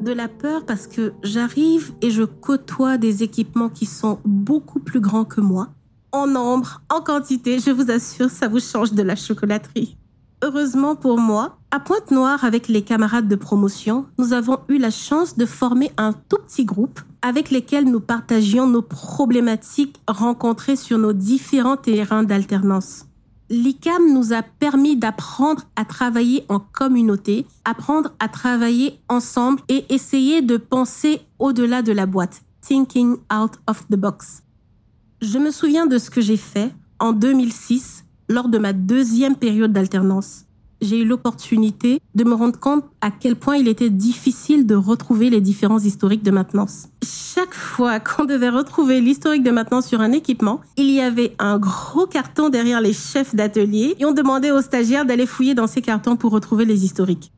De 0.00 0.12
la 0.12 0.28
peur 0.28 0.64
parce 0.64 0.86
que 0.86 1.12
j'arrive 1.22 1.92
et 2.00 2.10
je 2.10 2.22
côtoie 2.22 2.96
des 2.96 3.22
équipements 3.22 3.68
qui 3.68 3.84
sont 3.84 4.20
beaucoup 4.24 4.80
plus 4.80 5.00
grands 5.00 5.24
que 5.24 5.42
moi 5.42 5.68
en 6.12 6.26
nombre, 6.26 6.82
en 6.90 7.00
quantité, 7.00 7.58
je 7.58 7.70
vous 7.70 7.90
assure, 7.90 8.30
ça 8.30 8.48
vous 8.48 8.60
change 8.60 8.92
de 8.92 9.02
la 9.02 9.16
chocolaterie. 9.16 9.96
Heureusement 10.42 10.94
pour 10.94 11.18
moi, 11.18 11.58
à 11.70 11.80
Pointe-Noire, 11.80 12.44
avec 12.44 12.68
les 12.68 12.82
camarades 12.82 13.28
de 13.28 13.34
promotion, 13.34 14.06
nous 14.18 14.32
avons 14.32 14.60
eu 14.68 14.78
la 14.78 14.90
chance 14.90 15.36
de 15.36 15.46
former 15.46 15.90
un 15.96 16.12
tout 16.12 16.38
petit 16.46 16.64
groupe 16.64 17.00
avec 17.22 17.50
lesquels 17.50 17.84
nous 17.84 18.00
partagions 18.00 18.68
nos 18.68 18.82
problématiques 18.82 20.00
rencontrées 20.06 20.76
sur 20.76 20.96
nos 20.98 21.12
différents 21.12 21.76
terrains 21.76 22.22
d'alternance. 22.22 23.06
L'ICAM 23.50 24.12
nous 24.12 24.32
a 24.32 24.42
permis 24.42 24.96
d'apprendre 24.96 25.62
à 25.74 25.84
travailler 25.84 26.44
en 26.48 26.60
communauté, 26.60 27.46
apprendre 27.64 28.12
à 28.20 28.28
travailler 28.28 29.00
ensemble 29.08 29.60
et 29.68 29.86
essayer 29.92 30.42
de 30.42 30.56
penser 30.56 31.20
au-delà 31.38 31.82
de 31.82 31.92
la 31.92 32.06
boîte, 32.06 32.42
thinking 32.60 33.16
out 33.32 33.54
of 33.66 33.86
the 33.88 33.96
box. 33.96 34.42
Je 35.20 35.38
me 35.38 35.50
souviens 35.50 35.86
de 35.86 35.98
ce 35.98 36.10
que 36.10 36.20
j'ai 36.20 36.36
fait 36.36 36.72
en 37.00 37.12
2006 37.12 38.04
lors 38.28 38.48
de 38.48 38.58
ma 38.58 38.72
deuxième 38.72 39.34
période 39.34 39.72
d'alternance, 39.72 40.44
j'ai 40.80 41.00
eu 41.00 41.04
l'opportunité 41.04 42.00
de 42.14 42.22
me 42.22 42.34
rendre 42.34 42.58
compte 42.60 42.84
à 43.00 43.10
quel 43.10 43.34
point 43.34 43.56
il 43.56 43.66
était 43.66 43.90
difficile 43.90 44.64
de 44.64 44.76
retrouver 44.76 45.28
les 45.28 45.40
différents 45.40 45.80
historiques 45.80 46.22
de 46.22 46.30
maintenance. 46.30 46.84
Chaque 47.02 47.54
fois 47.54 47.98
qu'on 48.00 48.26
devait 48.26 48.48
retrouver 48.48 49.00
l'historique 49.00 49.42
de 49.42 49.50
maintenance 49.50 49.88
sur 49.88 50.00
un 50.00 50.12
équipement, 50.12 50.60
il 50.76 50.88
y 50.90 51.00
avait 51.00 51.34
un 51.40 51.58
gros 51.58 52.06
carton 52.06 52.48
derrière 52.48 52.80
les 52.80 52.92
chefs 52.92 53.34
d'atelier 53.34 53.96
et 53.98 54.04
on 54.04 54.12
demandait 54.12 54.52
aux 54.52 54.62
stagiaires 54.62 55.04
d'aller 55.04 55.26
fouiller 55.26 55.54
dans 55.54 55.66
ces 55.66 55.82
cartons 55.82 56.16
pour 56.16 56.30
retrouver 56.30 56.64
les 56.64 56.84
historiques. 56.84 57.32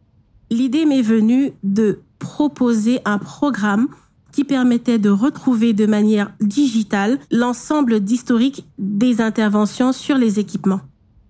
L'idée 0.50 0.84
m'est 0.84 1.00
venue 1.00 1.52
de 1.62 2.00
proposer 2.18 3.00
un 3.06 3.16
programme 3.16 3.88
qui 4.32 4.44
permettait 4.44 4.98
de 4.98 5.10
retrouver 5.10 5.72
de 5.72 5.86
manière 5.86 6.32
digitale 6.40 7.18
l'ensemble 7.30 8.00
d'historiques 8.00 8.64
des 8.78 9.20
interventions 9.20 9.92
sur 9.92 10.16
les 10.16 10.38
équipements. 10.38 10.80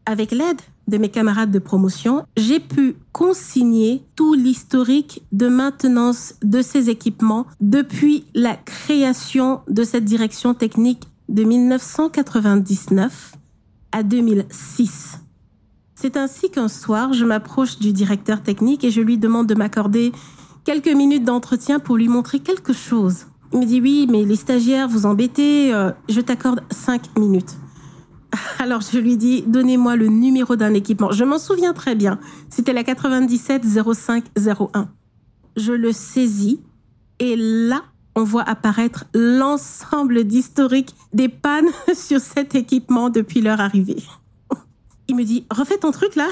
Avec 0.07 0.33
l'aide 0.33 0.61
de 0.89 0.99
mes 0.99 1.09
camarades 1.09 1.53
de 1.53 1.59
promotion, 1.59 2.25
j'ai 2.37 2.59
pu 2.59 2.97
consigner 3.13 4.03
tout 4.17 4.35
l'historique 4.35 5.23
de 5.33 5.49
maintenance 5.49 6.35
de 6.43 6.63
ces 6.63 6.91
équipements 6.91 7.47
depuis 7.61 8.25
la 8.35 8.57
création 8.57 9.61
de 9.69 9.85
cette 9.85 10.05
direction 10.05 10.53
technique 10.53 11.05
de 11.29 11.45
1999 11.45 13.35
à 13.93 14.03
2006. 14.03 15.21
C'est 15.95 16.17
ainsi 16.17 16.51
qu'un 16.51 16.69
soir, 16.69 17.13
je 17.13 17.25
m'approche 17.25 17.79
du 17.79 17.93
directeur 17.93 18.43
technique 18.43 18.85
et 18.85 18.91
je 18.91 19.01
lui 19.01 19.19
demande 19.19 19.47
de 19.47 19.55
m'accorder 19.55 20.13
quelques 20.65 20.89
minutes 20.95 21.25
d'entretien 21.25 21.79
pour 21.79 21.97
lui 21.97 22.09
montrer 22.09 22.41
quelque 22.41 22.73
chose. 22.73 23.27
Il 23.53 23.61
me 23.61 23.67
dit 23.67 23.81
oui, 23.81 24.07
mais 24.11 24.25
les 24.25 24.37
stagiaires, 24.37 24.89
vous 24.89 25.07
embêtez, 25.07 25.75
euh, 25.75 25.91
je 26.09 26.21
t'accorde 26.21 26.63
cinq 26.71 27.19
minutes. 27.19 27.57
Alors 28.59 28.81
je 28.81 28.99
lui 28.99 29.17
dis, 29.17 29.43
donnez-moi 29.47 29.97
le 29.97 30.07
numéro 30.07 30.57
d'un 30.57 30.75
équipement. 30.75 31.11
Je 31.11 31.25
m'en 31.25 31.39
souviens 31.39 31.73
très 31.73 31.95
bien. 31.95 32.19
C'était 32.49 32.73
la 32.73 32.85
97 32.85 33.65
0501. 33.65 34.89
Je 35.57 35.73
le 35.73 35.93
saisis 35.93 36.61
et 37.19 37.37
là, 37.37 37.83
on 38.15 38.23
voit 38.25 38.43
apparaître 38.43 39.05
l'ensemble 39.15 40.25
d'historiques 40.25 40.95
des 41.13 41.29
pannes 41.29 41.69
sur 41.95 42.21
cet 42.21 42.55
équipement 42.55 43.11
depuis 43.11 43.41
leur 43.41 43.61
arrivée. 43.61 44.03
Il 45.09 45.17
me 45.17 45.25
dit, 45.25 45.45
refais 45.51 45.79
ton 45.79 45.91
truc 45.91 46.15
là. 46.17 46.29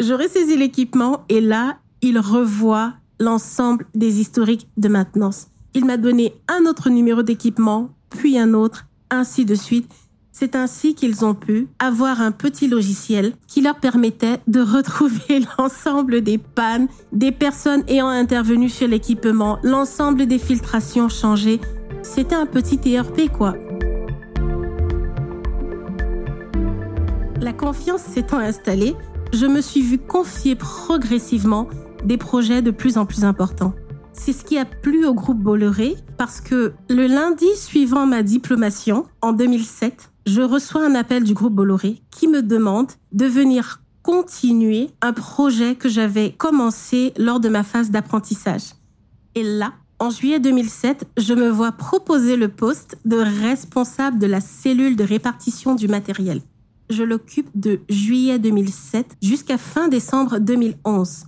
Je 0.00 0.12
ressaisis 0.12 0.56
l'équipement 0.56 1.24
et 1.28 1.40
là, 1.40 1.78
il 2.02 2.18
revoit 2.18 2.94
l'ensemble 3.20 3.86
des 3.94 4.20
historiques 4.20 4.68
de 4.76 4.88
maintenance. 4.88 5.48
Il 5.74 5.84
m'a 5.84 5.96
donné 5.96 6.34
un 6.48 6.66
autre 6.66 6.90
numéro 6.90 7.22
d'équipement, 7.22 7.90
puis 8.10 8.38
un 8.38 8.54
autre, 8.54 8.86
ainsi 9.10 9.44
de 9.44 9.54
suite. 9.54 9.90
C'est 10.30 10.56
ainsi 10.56 10.94
qu'ils 10.94 11.24
ont 11.24 11.34
pu 11.34 11.68
avoir 11.78 12.20
un 12.20 12.32
petit 12.32 12.66
logiciel 12.66 13.34
qui 13.46 13.60
leur 13.60 13.78
permettait 13.78 14.40
de 14.48 14.60
retrouver 14.76 15.44
l'ensemble 15.58 16.22
des 16.22 16.38
pannes, 16.38 16.88
des 17.12 17.32
personnes 17.32 17.84
ayant 17.88 18.08
intervenu 18.08 18.68
sur 18.68 18.88
l'équipement, 18.88 19.58
l'ensemble 19.62 20.26
des 20.26 20.38
filtrations 20.38 21.08
changées. 21.08 21.60
C'était 22.02 22.34
un 22.34 22.46
petit 22.46 22.80
ERP 22.84 23.30
quoi. 23.32 23.54
La 27.40 27.52
confiance 27.52 28.02
s'étant 28.02 28.38
installée, 28.38 28.96
je 29.32 29.46
me 29.46 29.60
suis 29.60 29.82
vue 29.82 29.98
confier 29.98 30.54
progressivement 30.54 31.68
des 32.04 32.18
projets 32.18 32.62
de 32.62 32.70
plus 32.70 32.98
en 32.98 33.06
plus 33.06 33.24
importants. 33.24 33.74
C'est 34.12 34.32
ce 34.32 34.44
qui 34.44 34.58
a 34.58 34.64
plu 34.64 35.06
au 35.06 35.14
groupe 35.14 35.40
Bolloré 35.40 35.96
parce 36.16 36.40
que 36.40 36.72
le 36.88 37.06
lundi 37.06 37.48
suivant 37.56 38.06
ma 38.06 38.22
diplomation, 38.22 39.06
en 39.20 39.32
2007, 39.32 40.12
je 40.26 40.40
reçois 40.40 40.86
un 40.86 40.94
appel 40.94 41.24
du 41.24 41.34
groupe 41.34 41.54
Bolloré 41.54 42.00
qui 42.10 42.28
me 42.28 42.42
demande 42.42 42.92
de 43.12 43.26
venir 43.26 43.80
continuer 44.02 44.90
un 45.00 45.12
projet 45.12 45.74
que 45.74 45.88
j'avais 45.88 46.32
commencé 46.32 47.12
lors 47.16 47.40
de 47.40 47.48
ma 47.48 47.62
phase 47.62 47.90
d'apprentissage. 47.90 48.74
Et 49.34 49.42
là, 49.42 49.72
en 49.98 50.10
juillet 50.10 50.40
2007, 50.40 51.06
je 51.16 51.34
me 51.34 51.48
vois 51.48 51.72
proposer 51.72 52.36
le 52.36 52.48
poste 52.48 52.98
de 53.04 53.16
responsable 53.16 54.18
de 54.18 54.26
la 54.26 54.40
cellule 54.40 54.96
de 54.96 55.04
répartition 55.04 55.74
du 55.74 55.88
matériel. 55.88 56.42
Je 56.90 57.02
l'occupe 57.02 57.48
de 57.54 57.80
juillet 57.88 58.38
2007 58.38 59.16
jusqu'à 59.22 59.56
fin 59.56 59.88
décembre 59.88 60.38
2011. 60.38 61.24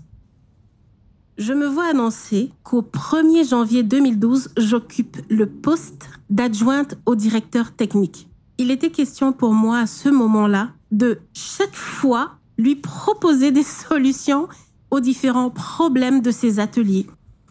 Je 1.39 1.53
me 1.53 1.67
vois 1.67 1.91
annoncer 1.91 2.53
qu'au 2.63 2.83
1er 2.83 3.49
janvier 3.49 3.83
2012, 3.83 4.51
j'occupe 4.57 5.19
le 5.29 5.47
poste 5.47 6.09
d'adjointe 6.31 6.97
au 7.07 7.15
directeur 7.15 7.73
technique 7.73 8.29
il 8.59 8.71
était 8.71 8.91
question 8.91 9.33
pour 9.33 9.53
moi 9.53 9.81
à 9.81 9.87
ce 9.87 10.09
moment-là 10.09 10.71
de 10.91 11.19
chaque 11.33 11.75
fois 11.75 12.33
lui 12.59 12.77
proposer 12.77 13.51
des 13.51 13.63
solutions 13.89 14.49
aux 14.91 15.01
différents 15.01 15.51
problèmes 15.51 16.23
de 16.23 16.31
ses 16.31 16.61
ateliers. 16.61 17.07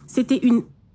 C'était 0.07 0.41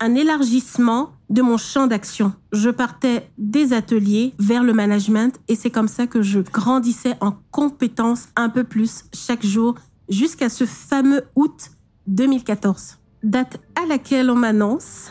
un 0.00 0.14
élargissement 0.14 1.12
de 1.28 1.42
mon 1.42 1.58
champ 1.58 1.86
d'action. 1.86 2.32
Je 2.52 2.70
partais 2.70 3.30
des 3.38 3.72
ateliers 3.72 4.32
vers 4.38 4.64
le 4.64 4.72
management 4.72 5.38
et 5.48 5.54
c'est 5.54 5.70
comme 5.70 5.88
ça 5.88 6.06
que 6.06 6.22
je 6.22 6.40
grandissais 6.40 7.16
en 7.20 7.34
compétences 7.50 8.28
un 8.36 8.48
peu 8.48 8.64
plus 8.64 9.04
chaque 9.12 9.44
jour 9.44 9.74
jusqu'à 10.08 10.48
ce 10.48 10.64
fameux 10.64 11.22
août 11.36 11.70
2014, 12.06 12.98
date 13.22 13.60
à 13.80 13.86
laquelle 13.86 14.30
on 14.30 14.34
m'annonce 14.34 15.08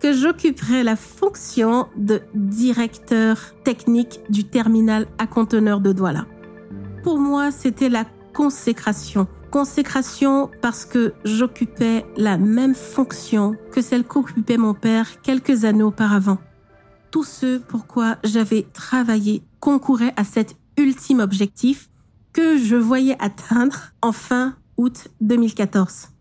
que 0.00 0.12
j'occuperai 0.12 0.82
la 0.82 0.96
fonction 0.96 1.86
de 1.96 2.22
directeur 2.34 3.38
technique 3.64 4.20
du 4.28 4.44
terminal 4.44 5.06
à 5.18 5.26
conteneurs 5.26 5.80
de 5.80 5.92
Douala. 5.92 6.26
Pour 7.04 7.18
moi, 7.18 7.50
c'était 7.50 7.88
la 7.88 8.04
consécration. 8.34 9.28
Consécration 9.50 10.50
parce 10.60 10.84
que 10.84 11.14
j'occupais 11.24 12.04
la 12.16 12.38
même 12.38 12.74
fonction 12.74 13.54
que 13.70 13.82
celle 13.82 14.04
qu'occupait 14.04 14.56
mon 14.56 14.74
père 14.74 15.20
quelques 15.20 15.64
années 15.64 15.82
auparavant. 15.82 16.38
Tout 17.10 17.24
ce 17.24 17.58
pourquoi 17.58 18.16
j'avais 18.24 18.66
travaillé 18.72 19.44
concourait 19.60 20.14
à 20.16 20.24
cet 20.24 20.56
ultime 20.78 21.20
objectif 21.20 21.90
que 22.32 22.56
je 22.56 22.76
voyais 22.76 23.16
atteindre 23.20 23.92
en 24.00 24.12
fin 24.12 24.56
août 24.78 25.08
2014 25.20 26.11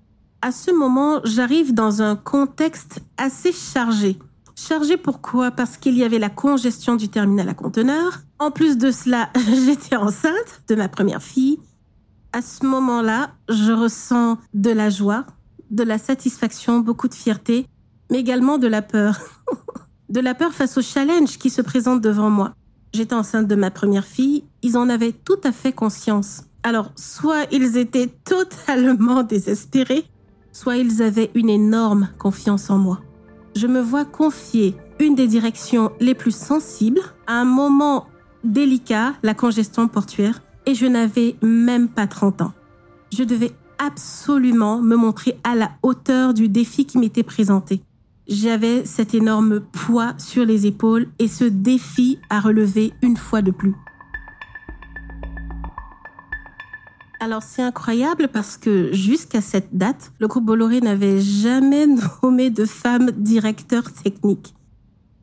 à 0.41 0.51
ce 0.51 0.71
moment, 0.71 1.21
j'arrive 1.23 1.73
dans 1.73 2.01
un 2.01 2.15
contexte 2.15 2.99
assez 3.17 3.51
chargé. 3.51 4.17
Chargé 4.55 4.97
pourquoi? 4.97 5.51
Parce 5.51 5.77
qu'il 5.77 5.95
y 5.95 6.03
avait 6.03 6.19
la 6.19 6.29
congestion 6.29 6.95
du 6.95 7.09
terminal 7.09 7.47
à 7.49 7.53
conteneurs. 7.53 8.21
En 8.39 8.51
plus 8.51 8.77
de 8.77 8.91
cela, 8.91 9.29
j'étais 9.65 9.95
enceinte 9.95 10.63
de 10.67 10.75
ma 10.75 10.89
première 10.89 11.21
fille. 11.21 11.59
À 12.33 12.41
ce 12.41 12.65
moment-là, 12.65 13.31
je 13.49 13.71
ressens 13.71 14.37
de 14.53 14.71
la 14.71 14.89
joie, 14.89 15.25
de 15.69 15.83
la 15.83 15.97
satisfaction, 15.97 16.79
beaucoup 16.79 17.07
de 17.07 17.13
fierté, 17.13 17.67
mais 18.09 18.19
également 18.19 18.57
de 18.57 18.67
la 18.67 18.81
peur. 18.81 19.19
de 20.09 20.19
la 20.19 20.33
peur 20.33 20.53
face 20.53 20.77
au 20.77 20.81
challenge 20.81 21.37
qui 21.37 21.49
se 21.49 21.61
présente 21.61 22.01
devant 22.01 22.29
moi. 22.29 22.53
J'étais 22.93 23.15
enceinte 23.15 23.47
de 23.47 23.55
ma 23.55 23.71
première 23.71 24.05
fille, 24.05 24.43
ils 24.63 24.77
en 24.77 24.89
avaient 24.89 25.13
tout 25.13 25.39
à 25.43 25.51
fait 25.51 25.71
conscience. 25.71 26.43
Alors, 26.63 26.91
soit 26.95 27.45
ils 27.51 27.77
étaient 27.77 28.07
totalement 28.07 29.23
désespérés, 29.23 30.05
soit 30.51 30.77
ils 30.77 31.01
avaient 31.01 31.31
une 31.35 31.49
énorme 31.49 32.09
confiance 32.17 32.69
en 32.69 32.77
moi. 32.77 33.01
Je 33.55 33.67
me 33.67 33.81
vois 33.81 34.05
confier 34.05 34.75
une 34.99 35.15
des 35.15 35.27
directions 35.27 35.91
les 35.99 36.15
plus 36.15 36.35
sensibles 36.35 37.01
à 37.27 37.33
un 37.33 37.45
moment 37.45 38.07
délicat, 38.43 39.13
la 39.23 39.33
congestion 39.33 39.87
portuaire, 39.87 40.41
et 40.65 40.75
je 40.75 40.85
n'avais 40.85 41.35
même 41.41 41.89
pas 41.89 42.07
30 42.07 42.41
ans. 42.41 42.53
Je 43.11 43.23
devais 43.23 43.51
absolument 43.77 44.79
me 44.79 44.95
montrer 44.95 45.39
à 45.43 45.55
la 45.55 45.71
hauteur 45.83 46.33
du 46.33 46.49
défi 46.49 46.85
qui 46.85 46.97
m'était 46.97 47.23
présenté. 47.23 47.81
J'avais 48.27 48.85
cet 48.85 49.13
énorme 49.13 49.59
poids 49.59 50.13
sur 50.17 50.45
les 50.45 50.65
épaules 50.65 51.07
et 51.19 51.27
ce 51.27 51.43
défi 51.43 52.19
à 52.29 52.39
relever 52.39 52.93
une 53.01 53.17
fois 53.17 53.41
de 53.41 53.51
plus. 53.51 53.75
Alors 57.21 57.43
c'est 57.43 57.61
incroyable 57.61 58.29
parce 58.33 58.57
que 58.57 58.91
jusqu'à 58.93 59.41
cette 59.41 59.77
date, 59.77 60.11
le 60.17 60.27
groupe 60.27 60.45
Bolloré 60.45 60.81
n'avait 60.81 61.21
jamais 61.21 61.85
nommé 62.23 62.49
de 62.49 62.65
femme 62.65 63.11
directeur 63.11 63.93
technique. 63.93 64.55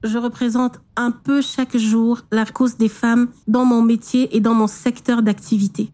Je 0.05 0.17
représente 0.17 0.81
un 0.95 1.11
peu 1.11 1.43
chaque 1.43 1.77
jour 1.77 2.21
la 2.31 2.47
cause 2.47 2.77
des 2.77 2.89
femmes 2.89 3.27
dans 3.49 3.65
mon 3.65 3.83
métier 3.83 4.37
et 4.37 4.39
dans 4.39 4.55
mon 4.55 4.69
secteur 4.69 5.23
d'activité. 5.23 5.91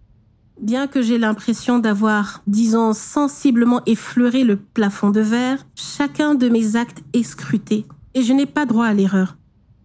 Bien 0.61 0.89
que 0.89 1.01
j'ai 1.01 1.17
l'impression 1.17 1.79
d'avoir, 1.79 2.43
disons, 2.47 2.93
sensiblement 2.93 3.81
effleuré 3.87 4.45
le 4.45 4.57
plafond 4.57 5.09
de 5.09 5.23
verre, 5.23 5.65
chacun 5.75 6.35
de 6.35 6.51
mes 6.51 6.77
actes 6.77 7.03
est 7.15 7.23
scruté 7.23 7.87
et 8.13 8.23
je 8.23 8.35
n'ai 8.35 8.47
pas 8.47 8.67
droit 8.67 8.85
à 8.85 8.93
l'erreur. 8.93 9.39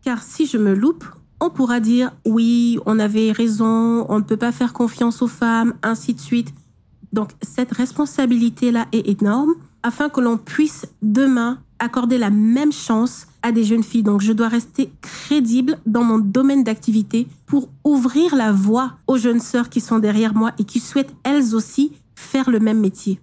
Car 0.03 0.21
si 0.21 0.45
je 0.45 0.57
me 0.57 0.73
loupe, 0.73 1.05
on 1.39 1.49
pourra 1.49 1.79
dire 1.79 2.11
oui, 2.25 2.79
on 2.85 2.99
avait 2.99 3.31
raison, 3.31 4.05
on 4.09 4.19
ne 4.19 4.23
peut 4.23 4.37
pas 4.37 4.51
faire 4.51 4.73
confiance 4.73 5.21
aux 5.21 5.27
femmes, 5.27 5.73
ainsi 5.83 6.13
de 6.13 6.19
suite. 6.19 6.53
Donc 7.13 7.31
cette 7.41 7.71
responsabilité-là 7.71 8.87
est 8.91 9.07
énorme 9.07 9.53
afin 9.83 10.09
que 10.09 10.21
l'on 10.21 10.37
puisse 10.37 10.85
demain 11.01 11.59
accorder 11.79 12.17
la 12.17 12.29
même 12.29 12.71
chance 12.71 13.27
à 13.41 13.51
des 13.51 13.63
jeunes 13.63 13.83
filles. 13.83 14.03
Donc 14.03 14.21
je 14.21 14.33
dois 14.33 14.49
rester 14.49 14.91
crédible 15.01 15.79
dans 15.85 16.03
mon 16.03 16.19
domaine 16.19 16.63
d'activité 16.63 17.27
pour 17.45 17.69
ouvrir 17.83 18.35
la 18.35 18.51
voie 18.51 18.93
aux 19.07 19.17
jeunes 19.17 19.39
sœurs 19.39 19.69
qui 19.69 19.79
sont 19.79 19.99
derrière 19.99 20.35
moi 20.35 20.51
et 20.59 20.65
qui 20.65 20.79
souhaitent 20.79 21.15
elles 21.23 21.55
aussi 21.55 21.93
faire 22.15 22.49
le 22.49 22.59
même 22.59 22.79
métier. 22.79 23.19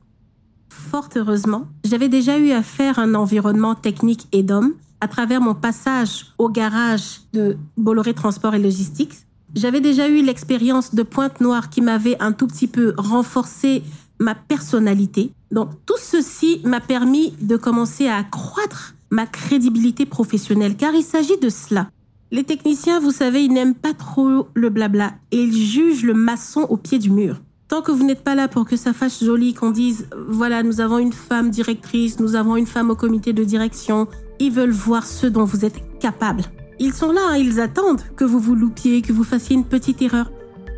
Fort 0.68 1.08
heureusement, 1.16 1.66
j'avais 1.84 2.08
déjà 2.08 2.38
eu 2.38 2.50
à 2.50 2.62
faire 2.62 2.98
un 2.98 3.14
environnement 3.14 3.74
technique 3.74 4.26
et 4.32 4.42
d'hommes 4.42 4.72
à 5.00 5.08
travers 5.08 5.40
mon 5.40 5.54
passage 5.54 6.26
au 6.38 6.48
garage 6.48 7.20
de 7.32 7.56
Bolloré 7.76 8.14
Transport 8.14 8.54
et 8.54 8.58
Logistique. 8.58 9.12
J'avais 9.54 9.80
déjà 9.80 10.08
eu 10.08 10.22
l'expérience 10.22 10.94
de 10.94 11.02
Pointe 11.02 11.40
Noire 11.40 11.70
qui 11.70 11.80
m'avait 11.80 12.20
un 12.20 12.32
tout 12.32 12.46
petit 12.46 12.66
peu 12.66 12.94
renforcé 12.96 13.82
ma 14.18 14.34
personnalité. 14.34 15.32
Donc 15.50 15.70
tout 15.86 15.98
ceci 15.98 16.60
m'a 16.64 16.80
permis 16.80 17.34
de 17.40 17.56
commencer 17.56 18.08
à 18.08 18.16
accroître 18.16 18.94
ma 19.10 19.26
crédibilité 19.26 20.06
professionnelle, 20.06 20.76
car 20.76 20.94
il 20.94 21.02
s'agit 21.02 21.38
de 21.38 21.48
cela. 21.48 21.88
Les 22.32 22.42
techniciens, 22.42 22.98
vous 22.98 23.12
savez, 23.12 23.44
ils 23.44 23.52
n'aiment 23.52 23.74
pas 23.74 23.94
trop 23.94 24.48
le 24.54 24.68
blabla 24.68 25.14
et 25.30 25.42
ils 25.42 25.56
jugent 25.56 26.02
le 26.02 26.14
maçon 26.14 26.62
au 26.68 26.76
pied 26.76 26.98
du 26.98 27.10
mur. 27.10 27.40
Tant 27.68 27.82
que 27.82 27.92
vous 27.92 28.04
n'êtes 28.04 28.24
pas 28.24 28.34
là 28.34 28.48
pour 28.48 28.64
que 28.64 28.76
ça 28.76 28.92
fasse 28.92 29.22
joli, 29.22 29.54
qu'on 29.54 29.70
dise, 29.70 30.08
voilà, 30.28 30.62
nous 30.62 30.80
avons 30.80 30.98
une 30.98 31.12
femme 31.12 31.50
directrice, 31.50 32.20
nous 32.20 32.34
avons 32.34 32.56
une 32.56 32.66
femme 32.66 32.90
au 32.90 32.96
comité 32.96 33.32
de 33.32 33.44
direction, 33.44 34.08
ils 34.38 34.52
veulent 34.52 34.70
voir 34.70 35.06
ce 35.06 35.26
dont 35.26 35.44
vous 35.44 35.64
êtes 35.64 35.98
capable. 35.98 36.42
Ils 36.78 36.92
sont 36.92 37.12
là, 37.12 37.38
ils 37.38 37.60
attendent 37.60 38.02
que 38.16 38.24
vous 38.24 38.38
vous 38.38 38.54
loupiez, 38.54 39.02
que 39.02 39.12
vous 39.12 39.24
fassiez 39.24 39.56
une 39.56 39.64
petite 39.64 40.02
erreur. 40.02 40.30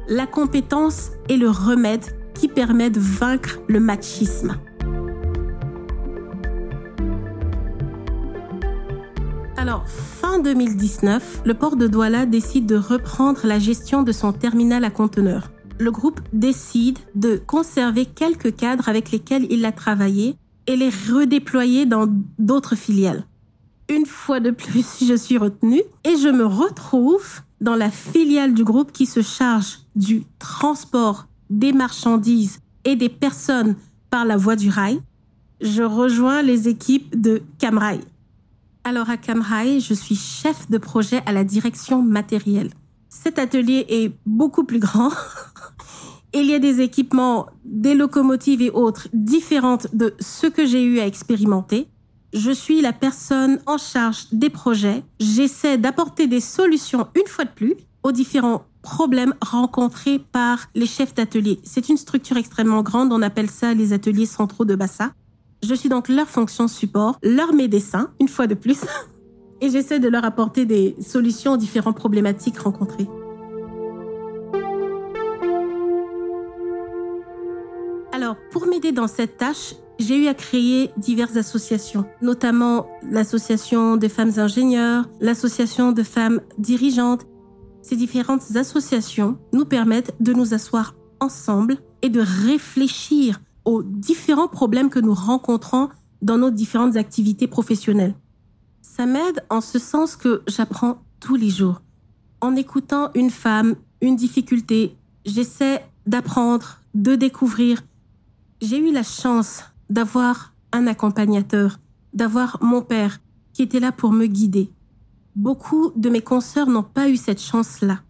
La 0.08 0.26
compétence 0.26 1.10
est 1.28 1.36
le 1.36 1.50
remède 1.50 2.04
qui 2.34 2.48
permet 2.48 2.90
de 2.90 3.00
vaincre 3.00 3.58
le 3.68 3.80
machisme. 3.80 4.56
Alors, 9.56 9.88
fin 9.88 10.38
2019, 10.38 11.42
le 11.44 11.52
port 11.52 11.76
de 11.76 11.88
Douala 11.88 12.26
décide 12.26 12.66
de 12.66 12.76
reprendre 12.76 13.40
la 13.44 13.58
gestion 13.58 14.02
de 14.02 14.12
son 14.12 14.32
terminal 14.32 14.84
à 14.84 14.90
conteneurs. 14.90 15.50
Le 15.80 15.90
groupe 15.90 16.20
décide 16.32 16.98
de 17.14 17.40
conserver 17.44 18.06
quelques 18.06 18.54
cadres 18.54 18.88
avec 18.88 19.10
lesquels 19.10 19.46
il 19.50 19.64
a 19.64 19.72
travaillé 19.72 20.36
et 20.68 20.76
les 20.76 20.90
redéployer 20.90 21.86
dans 21.86 22.06
d'autres 22.38 22.76
filiales. 22.76 23.24
Une 23.90 24.04
fois 24.04 24.38
de 24.38 24.50
plus, 24.50 25.04
je 25.06 25.14
suis 25.14 25.38
retenue 25.38 25.82
et 26.04 26.16
je 26.16 26.28
me 26.28 26.44
retrouve 26.44 27.40
dans 27.62 27.74
la 27.74 27.90
filiale 27.90 28.52
du 28.52 28.62
groupe 28.62 28.92
qui 28.92 29.06
se 29.06 29.22
charge 29.22 29.78
du 29.96 30.24
transport 30.38 31.26
des 31.48 31.72
marchandises 31.72 32.60
et 32.84 32.96
des 32.96 33.08
personnes 33.08 33.76
par 34.10 34.26
la 34.26 34.36
voie 34.36 34.56
du 34.56 34.68
rail. 34.68 35.00
Je 35.62 35.82
rejoins 35.82 36.42
les 36.42 36.68
équipes 36.68 37.18
de 37.18 37.42
Camrail. 37.58 38.00
Alors 38.84 39.08
à 39.08 39.16
Camrail, 39.16 39.80
je 39.80 39.94
suis 39.94 40.16
chef 40.16 40.70
de 40.70 40.76
projet 40.78 41.22
à 41.24 41.32
la 41.32 41.44
direction 41.44 42.02
matérielle. 42.02 42.70
Cet 43.08 43.38
atelier 43.38 43.86
est 43.88 44.12
beaucoup 44.26 44.64
plus 44.64 44.80
grand. 44.80 45.10
Il 46.34 46.44
y 46.44 46.54
a 46.54 46.58
des 46.58 46.82
équipements, 46.82 47.46
des 47.64 47.94
locomotives 47.94 48.60
et 48.60 48.70
autres 48.70 49.08
différentes 49.14 49.94
de 49.94 50.14
ce 50.20 50.46
que 50.46 50.66
j'ai 50.66 50.84
eu 50.84 51.00
à 51.00 51.06
expérimenter. 51.06 51.88
Je 52.34 52.50
suis 52.50 52.82
la 52.82 52.92
personne 52.92 53.58
en 53.64 53.78
charge 53.78 54.26
des 54.32 54.50
projets. 54.50 55.02
J'essaie 55.18 55.78
d'apporter 55.78 56.26
des 56.26 56.40
solutions 56.40 57.06
une 57.14 57.26
fois 57.26 57.46
de 57.46 57.50
plus 57.50 57.74
aux 58.02 58.12
différents 58.12 58.64
problèmes 58.82 59.34
rencontrés 59.40 60.18
par 60.18 60.66
les 60.74 60.86
chefs 60.86 61.14
d'atelier. 61.14 61.58
C'est 61.64 61.88
une 61.88 61.96
structure 61.96 62.36
extrêmement 62.36 62.82
grande, 62.82 63.12
on 63.12 63.22
appelle 63.22 63.48
ça 63.48 63.72
les 63.72 63.94
ateliers 63.94 64.26
centraux 64.26 64.66
de 64.66 64.74
Bassa. 64.74 65.12
Je 65.62 65.74
suis 65.74 65.88
donc 65.88 66.08
leur 66.08 66.28
fonction 66.28 66.68
support, 66.68 67.18
leur 67.22 67.54
médecin, 67.54 68.10
une 68.20 68.28
fois 68.28 68.46
de 68.46 68.54
plus, 68.54 68.80
et 69.62 69.70
j'essaie 69.70 69.98
de 69.98 70.08
leur 70.08 70.24
apporter 70.24 70.66
des 70.66 70.96
solutions 71.00 71.52
aux 71.52 71.56
différentes 71.56 71.96
problématiques 71.96 72.58
rencontrées. 72.58 73.08
Alors, 78.12 78.36
pour 78.50 78.66
m'aider 78.66 78.92
dans 78.92 79.08
cette 79.08 79.38
tâche, 79.38 79.74
j'ai 79.98 80.16
eu 80.16 80.28
à 80.28 80.34
créer 80.34 80.90
diverses 80.96 81.36
associations, 81.36 82.04
notamment 82.22 82.86
l'association 83.10 83.96
des 83.96 84.08
femmes 84.08 84.32
ingénieurs, 84.36 85.08
l'association 85.20 85.92
de 85.92 86.02
femmes 86.02 86.40
dirigeantes. 86.56 87.26
Ces 87.82 87.96
différentes 87.96 88.56
associations 88.56 89.38
nous 89.52 89.64
permettent 89.64 90.14
de 90.20 90.32
nous 90.32 90.54
asseoir 90.54 90.94
ensemble 91.20 91.78
et 92.02 92.10
de 92.10 92.20
réfléchir 92.20 93.40
aux 93.64 93.82
différents 93.82 94.48
problèmes 94.48 94.90
que 94.90 95.00
nous 95.00 95.14
rencontrons 95.14 95.88
dans 96.22 96.38
nos 96.38 96.50
différentes 96.50 96.96
activités 96.96 97.46
professionnelles. 97.46 98.14
Ça 98.82 99.06
m'aide 99.06 99.44
en 99.50 99.60
ce 99.60 99.78
sens 99.78 100.16
que 100.16 100.42
j'apprends 100.46 101.02
tous 101.20 101.36
les 101.36 101.50
jours. 101.50 101.82
En 102.40 102.54
écoutant 102.56 103.10
une 103.14 103.30
femme, 103.30 103.74
une 104.00 104.16
difficulté, 104.16 104.96
j'essaie 105.24 105.84
d'apprendre, 106.06 106.78
de 106.94 107.16
découvrir. 107.16 107.82
J'ai 108.60 108.78
eu 108.78 108.92
la 108.92 109.02
chance 109.02 109.64
d'avoir 109.90 110.54
un 110.72 110.86
accompagnateur, 110.86 111.78
d'avoir 112.14 112.58
mon 112.62 112.82
père 112.82 113.20
qui 113.52 113.62
était 113.62 113.80
là 113.80 113.92
pour 113.92 114.12
me 114.12 114.26
guider. 114.26 114.70
Beaucoup 115.36 115.92
de 115.96 116.10
mes 116.10 116.22
consoeurs 116.22 116.68
n'ont 116.68 116.82
pas 116.82 117.08
eu 117.08 117.16
cette 117.16 117.40
chance-là. 117.40 118.00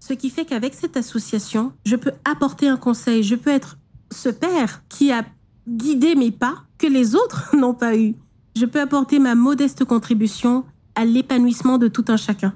Ce 0.00 0.12
qui 0.12 0.30
fait 0.30 0.44
qu'avec 0.44 0.74
cette 0.74 0.96
association, 0.96 1.72
je 1.84 1.96
peux 1.96 2.12
apporter 2.24 2.68
un 2.68 2.76
conseil, 2.76 3.22
je 3.22 3.34
peux 3.34 3.50
être 3.50 3.78
ce 4.10 4.28
père 4.28 4.82
qui 4.88 5.12
a 5.12 5.24
guidé 5.66 6.14
mes 6.14 6.30
pas 6.30 6.64
que 6.78 6.86
les 6.86 7.14
autres 7.14 7.54
n'ont 7.56 7.74
pas 7.74 7.96
eu. 7.96 8.14
Je 8.56 8.66
peux 8.66 8.80
apporter 8.80 9.18
ma 9.18 9.34
modeste 9.34 9.84
contribution 9.84 10.64
à 10.94 11.04
l'épanouissement 11.04 11.78
de 11.78 11.88
tout 11.88 12.04
un 12.08 12.16
chacun. 12.16 12.54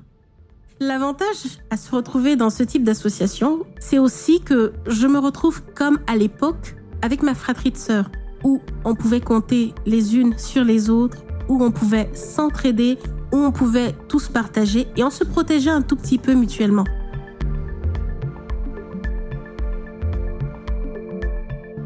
L'avantage 0.80 1.60
à 1.70 1.76
se 1.76 1.94
retrouver 1.94 2.34
dans 2.34 2.50
ce 2.50 2.64
type 2.64 2.82
d'association, 2.82 3.64
c'est 3.78 3.98
aussi 3.98 4.40
que 4.40 4.72
je 4.86 5.06
me 5.06 5.18
retrouve 5.18 5.62
comme 5.74 6.00
à 6.08 6.16
l'époque 6.16 6.74
avec 7.02 7.22
ma 7.22 7.34
fratrie 7.34 7.70
de 7.70 7.76
sœurs, 7.76 8.10
où 8.44 8.60
on 8.84 8.94
pouvait 8.94 9.20
compter 9.20 9.74
les 9.86 10.16
unes 10.16 10.38
sur 10.38 10.64
les 10.64 10.88
autres, 10.88 11.18
où 11.48 11.62
on 11.62 11.70
pouvait 11.70 12.10
s'entraider, 12.14 12.98
où 13.32 13.36
on 13.36 13.52
pouvait 13.52 13.94
tous 14.08 14.28
partager 14.28 14.86
et 14.96 15.04
on 15.04 15.10
se 15.10 15.24
protégeait 15.24 15.70
un 15.70 15.82
tout 15.82 15.96
petit 15.96 16.18
peu 16.18 16.34
mutuellement. 16.34 16.84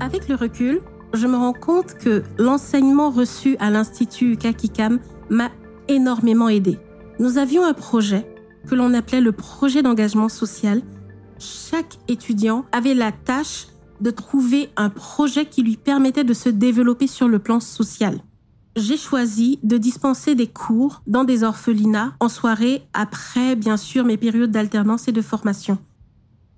Avec 0.00 0.28
le 0.28 0.34
recul, 0.34 0.80
je 1.14 1.26
me 1.26 1.36
rends 1.36 1.52
compte 1.52 1.94
que 1.94 2.22
l'enseignement 2.38 3.10
reçu 3.10 3.56
à 3.58 3.70
l'Institut 3.70 4.36
Kakikam 4.36 4.98
m'a 5.30 5.50
énormément 5.88 6.48
aidé. 6.48 6.78
Nous 7.18 7.38
avions 7.38 7.64
un 7.64 7.72
projet 7.72 8.26
que 8.68 8.74
l'on 8.74 8.92
appelait 8.94 9.20
le 9.20 9.32
projet 9.32 9.82
d'engagement 9.82 10.28
social. 10.28 10.82
Chaque 11.38 11.98
étudiant 12.08 12.64
avait 12.72 12.94
la 12.94 13.12
tâche 13.12 13.68
de 14.00 14.10
trouver 14.10 14.70
un 14.76 14.90
projet 14.90 15.46
qui 15.46 15.62
lui 15.62 15.76
permettait 15.76 16.24
de 16.24 16.34
se 16.34 16.48
développer 16.48 17.06
sur 17.06 17.28
le 17.28 17.38
plan 17.38 17.60
social. 17.60 18.20
J'ai 18.76 18.98
choisi 18.98 19.58
de 19.62 19.78
dispenser 19.78 20.34
des 20.34 20.48
cours 20.48 21.02
dans 21.06 21.24
des 21.24 21.42
orphelinats 21.44 22.12
en 22.20 22.28
soirée 22.28 22.82
après, 22.92 23.56
bien 23.56 23.78
sûr, 23.78 24.04
mes 24.04 24.18
périodes 24.18 24.50
d'alternance 24.50 25.08
et 25.08 25.12
de 25.12 25.22
formation. 25.22 25.78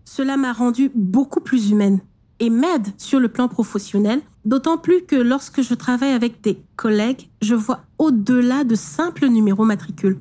Cela 0.04 0.36
m'a 0.36 0.52
rendue 0.52 0.90
beaucoup 0.94 1.40
plus 1.40 1.70
humaine 1.70 2.00
et 2.40 2.50
m'aide 2.50 2.88
sur 2.96 3.20
le 3.20 3.28
plan 3.28 3.46
professionnel, 3.46 4.20
d'autant 4.44 4.78
plus 4.78 5.04
que 5.04 5.16
lorsque 5.16 5.62
je 5.62 5.74
travaille 5.74 6.12
avec 6.12 6.40
des 6.42 6.60
collègues, 6.76 7.28
je 7.42 7.54
vois 7.54 7.82
au-delà 7.98 8.64
de 8.64 8.74
simples 8.74 9.28
numéros 9.28 9.64
matricules. 9.64 10.18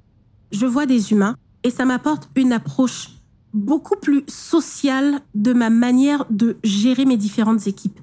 Je 0.52 0.66
vois 0.66 0.86
des 0.86 1.12
humains 1.12 1.36
et 1.64 1.72
ça 1.72 1.86
m'apporte 1.86 2.30
une 2.36 2.54
approche 2.54 3.10
beaucoup 3.54 3.96
plus 3.96 4.24
sociale 4.28 5.20
de 5.36 5.54
ma 5.54 5.70
manière 5.70 6.26
de 6.30 6.58
gérer 6.64 7.06
mes 7.06 7.18
différentes 7.18 7.68
équipes. 7.68 8.00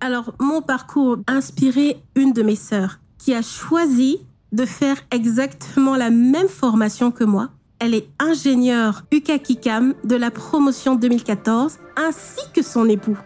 Alors, 0.00 0.34
mon 0.38 0.62
parcours 0.62 1.18
a 1.26 1.32
inspiré 1.32 2.02
une 2.14 2.32
de 2.32 2.42
mes 2.42 2.56
sœurs 2.56 3.00
qui 3.18 3.34
a 3.34 3.42
choisi 3.42 4.18
de 4.52 4.64
faire 4.64 4.96
exactement 5.10 5.96
la 5.96 6.10
même 6.10 6.48
formation 6.48 7.10
que 7.10 7.24
moi. 7.24 7.50
Elle 7.78 7.94
est 7.94 8.08
ingénieure 8.18 9.04
UKAKICAM 9.12 9.94
de 10.04 10.16
la 10.16 10.30
promotion 10.30 10.96
2014 10.96 11.78
ainsi 11.96 12.40
que 12.52 12.62
son 12.62 12.88
époux. 12.88 13.18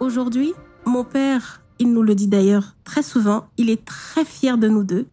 Aujourd'hui, 0.00 0.54
mon 0.86 1.04
père, 1.04 1.60
il 1.78 1.92
nous 1.92 2.02
le 2.02 2.14
dit 2.14 2.28
d'ailleurs 2.28 2.76
très 2.84 3.02
souvent, 3.02 3.48
il 3.56 3.68
est 3.68 3.84
très 3.84 4.24
fier 4.24 4.58
de 4.58 4.68
nous 4.68 4.84
deux. 4.84 5.06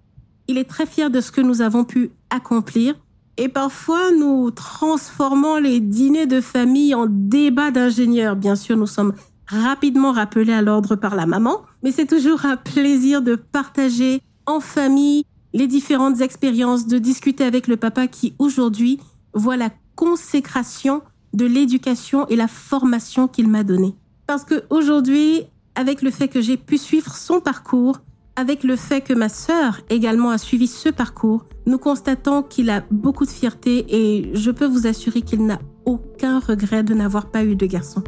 Il 0.48 0.58
est 0.58 0.70
très 0.70 0.86
fier 0.86 1.10
de 1.10 1.22
ce 1.22 1.32
que 1.32 1.42
nous 1.42 1.62
avons 1.62 1.84
pu 1.84 2.12
accomplir. 2.30 2.96
Et 3.38 3.50
parfois, 3.50 4.12
nous 4.12 4.50
transformons 4.52 5.58
les 5.58 5.82
dîners 5.82 6.26
de 6.26 6.40
famille 6.40 6.96
en 6.96 7.06
débats 7.10 7.72
d'ingénieurs. 7.72 8.36
Bien 8.36 8.56
sûr, 8.56 8.78
nous 8.78 8.88
sommes 8.88 9.14
rapidement 9.48 10.14
rappelés 10.14 10.54
à 10.54 10.62
l'ordre 10.62 10.96
par 10.96 11.16
la 11.16 11.26
maman, 11.26 11.62
mais 11.84 11.92
c'est 11.92 12.06
toujours 12.06 12.46
un 12.46 12.58
plaisir 12.58 13.22
de 13.22 13.36
partager 13.36 14.22
en 14.46 14.60
famille 14.60 15.26
les 15.54 15.68
différentes 15.68 16.22
expériences, 16.22 16.88
de 16.88 16.98
discuter 16.98 17.44
avec 17.44 17.68
le 17.68 17.78
papa 17.78 18.08
qui 18.08 18.34
aujourd'hui 18.40 19.00
voit 19.34 19.58
la 19.58 19.70
consécration 19.96 21.02
de 21.34 21.46
l'éducation 21.46 22.28
et 22.28 22.36
la 22.36 22.48
formation 22.48 23.28
qu'il 23.28 23.50
m'a 23.50 23.64
donnée. 23.64 23.96
Parce 24.28 24.46
que 24.46 24.64
aujourd'hui, 24.70 25.44
avec 25.76 26.02
le 26.02 26.12
fait 26.12 26.28
que 26.28 26.42
j'ai 26.42 26.58
pu 26.58 26.78
suivre 26.78 27.16
son 27.16 27.40
parcours, 27.42 28.00
avec 28.36 28.64
le 28.64 28.76
fait 28.76 29.02
que 29.02 29.14
ma 29.14 29.30
sœur 29.30 29.82
également 29.90 30.30
a 30.30 30.38
suivi 30.38 30.68
ce 30.68 30.90
parcours, 30.90 31.46
nous 31.66 31.78
constatons 31.78 32.44
qu'il 32.44 32.70
a 32.70 32.84
beaucoup 32.92 33.26
de 33.26 33.32
fierté 33.32 33.86
et 33.90 34.32
je 34.34 34.52
peux 34.52 34.66
vous 34.66 34.88
assurer 34.88 35.22
qu'il 35.22 35.46
n'a 35.46 35.60
aucun 35.86 36.40
regret 36.40 36.84
de 36.84 36.94
n'avoir 36.94 37.32
pas 37.32 37.44
eu 37.44 37.56
de 37.56 37.66
garçon. 37.66 38.04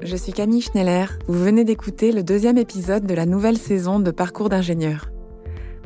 Je 0.00 0.16
suis 0.16 0.32
Camille 0.32 0.62
Schneller. 0.62 1.06
Vous 1.26 1.44
venez 1.44 1.64
d'écouter 1.64 2.12
le 2.12 2.22
deuxième 2.22 2.56
épisode 2.56 3.04
de 3.04 3.14
la 3.14 3.26
nouvelle 3.26 3.58
saison 3.58 4.00
de 4.00 4.10
Parcours 4.10 4.48
d'ingénieur. 4.48 5.10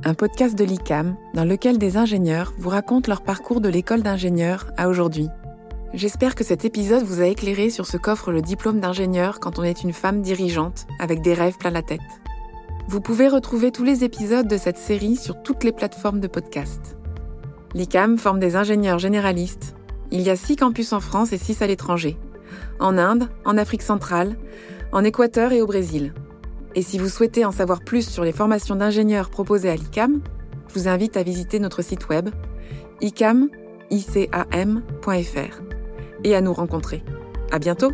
Un 0.05 0.15
podcast 0.15 0.57
de 0.57 0.65
l'ICAM 0.65 1.17
dans 1.35 1.45
lequel 1.45 1.79
des 1.79 1.97
ingénieurs 1.97 2.53
vous 2.59 2.69
racontent 2.69 3.11
leur 3.11 3.23
parcours 3.23 3.61
de 3.61 3.69
l'école 3.69 4.03
d'ingénieur 4.03 4.71
à 4.77 4.89
aujourd'hui. 4.89 5.29
J'espère 5.95 6.35
que 6.35 6.43
cet 6.43 6.65
épisode 6.65 7.03
vous 7.03 7.21
a 7.21 7.27
éclairé 7.27 7.69
sur 7.69 7.87
ce 7.87 7.99
qu'offre 7.99 8.33
le 8.33 8.41
diplôme 8.41 8.81
d'ingénieur 8.81 9.41
quand 9.41 9.59
on 9.59 9.63
est 9.63 9.83
une 9.83 9.93
femme 9.93 10.23
dirigeante 10.23 10.87
avec 10.99 11.21
des 11.21 11.35
rêves 11.35 11.59
plein 11.59 11.71
la 11.71 11.83
tête. 11.83 12.01
Vous 12.89 13.03
pouvez 13.03 13.29
retrouver 13.29 13.73
tous 13.73 13.85
les 13.85 14.03
épisodes 14.03 14.49
de 14.49 14.57
cette 14.57 14.79
série 14.79 15.17
sur 15.17 15.43
toutes 15.43 15.65
les 15.65 15.73
plateformes 15.73 16.21
de 16.21 16.29
podcast. 16.29 16.97
L'ICAM 17.75 18.17
forme 18.17 18.41
des 18.41 18.57
ingénieurs 18.57 18.99
généralistes. 18.99 19.77
Il 20.11 20.23
y 20.23 20.31
a 20.31 20.37
six 20.37 20.57
campus 20.57 20.95
en 20.95 21.01
France 21.01 21.35
et 21.35 21.39
six 21.39 21.61
à 21.61 21.67
l'étranger. 21.67 22.17
En 22.81 22.97
Inde, 22.97 23.29
en 23.45 23.59
Afrique 23.59 23.83
centrale, 23.83 24.39
en 24.93 25.05
Équateur 25.05 25.53
et 25.53 25.61
au 25.61 25.67
Brésil. 25.67 26.15
Et 26.75 26.81
si 26.81 26.99
vous 26.99 27.11
souhaitez 27.11 27.45
en 27.45 27.53
savoir 27.53 27.81
plus 27.81 28.09
sur 28.09 28.25
les 28.25 28.33
formations 28.33 28.77
d'ingénieurs 28.77 29.29
proposées 29.29 29.69
à 29.69 29.77
l'ICAM, 29.77 30.23
je 30.69 30.75
vous 30.75 30.89
invite 30.89 31.19
à 31.19 31.23
visiter 31.23 31.59
notre 31.59 31.83
site 31.83 32.09
web 32.09 32.31
icam.fr 33.03 33.51
et 36.25 36.35
à 36.35 36.41
nous 36.41 36.53
rencontrer. 36.53 37.03
À 37.51 37.59
bientôt! 37.59 37.93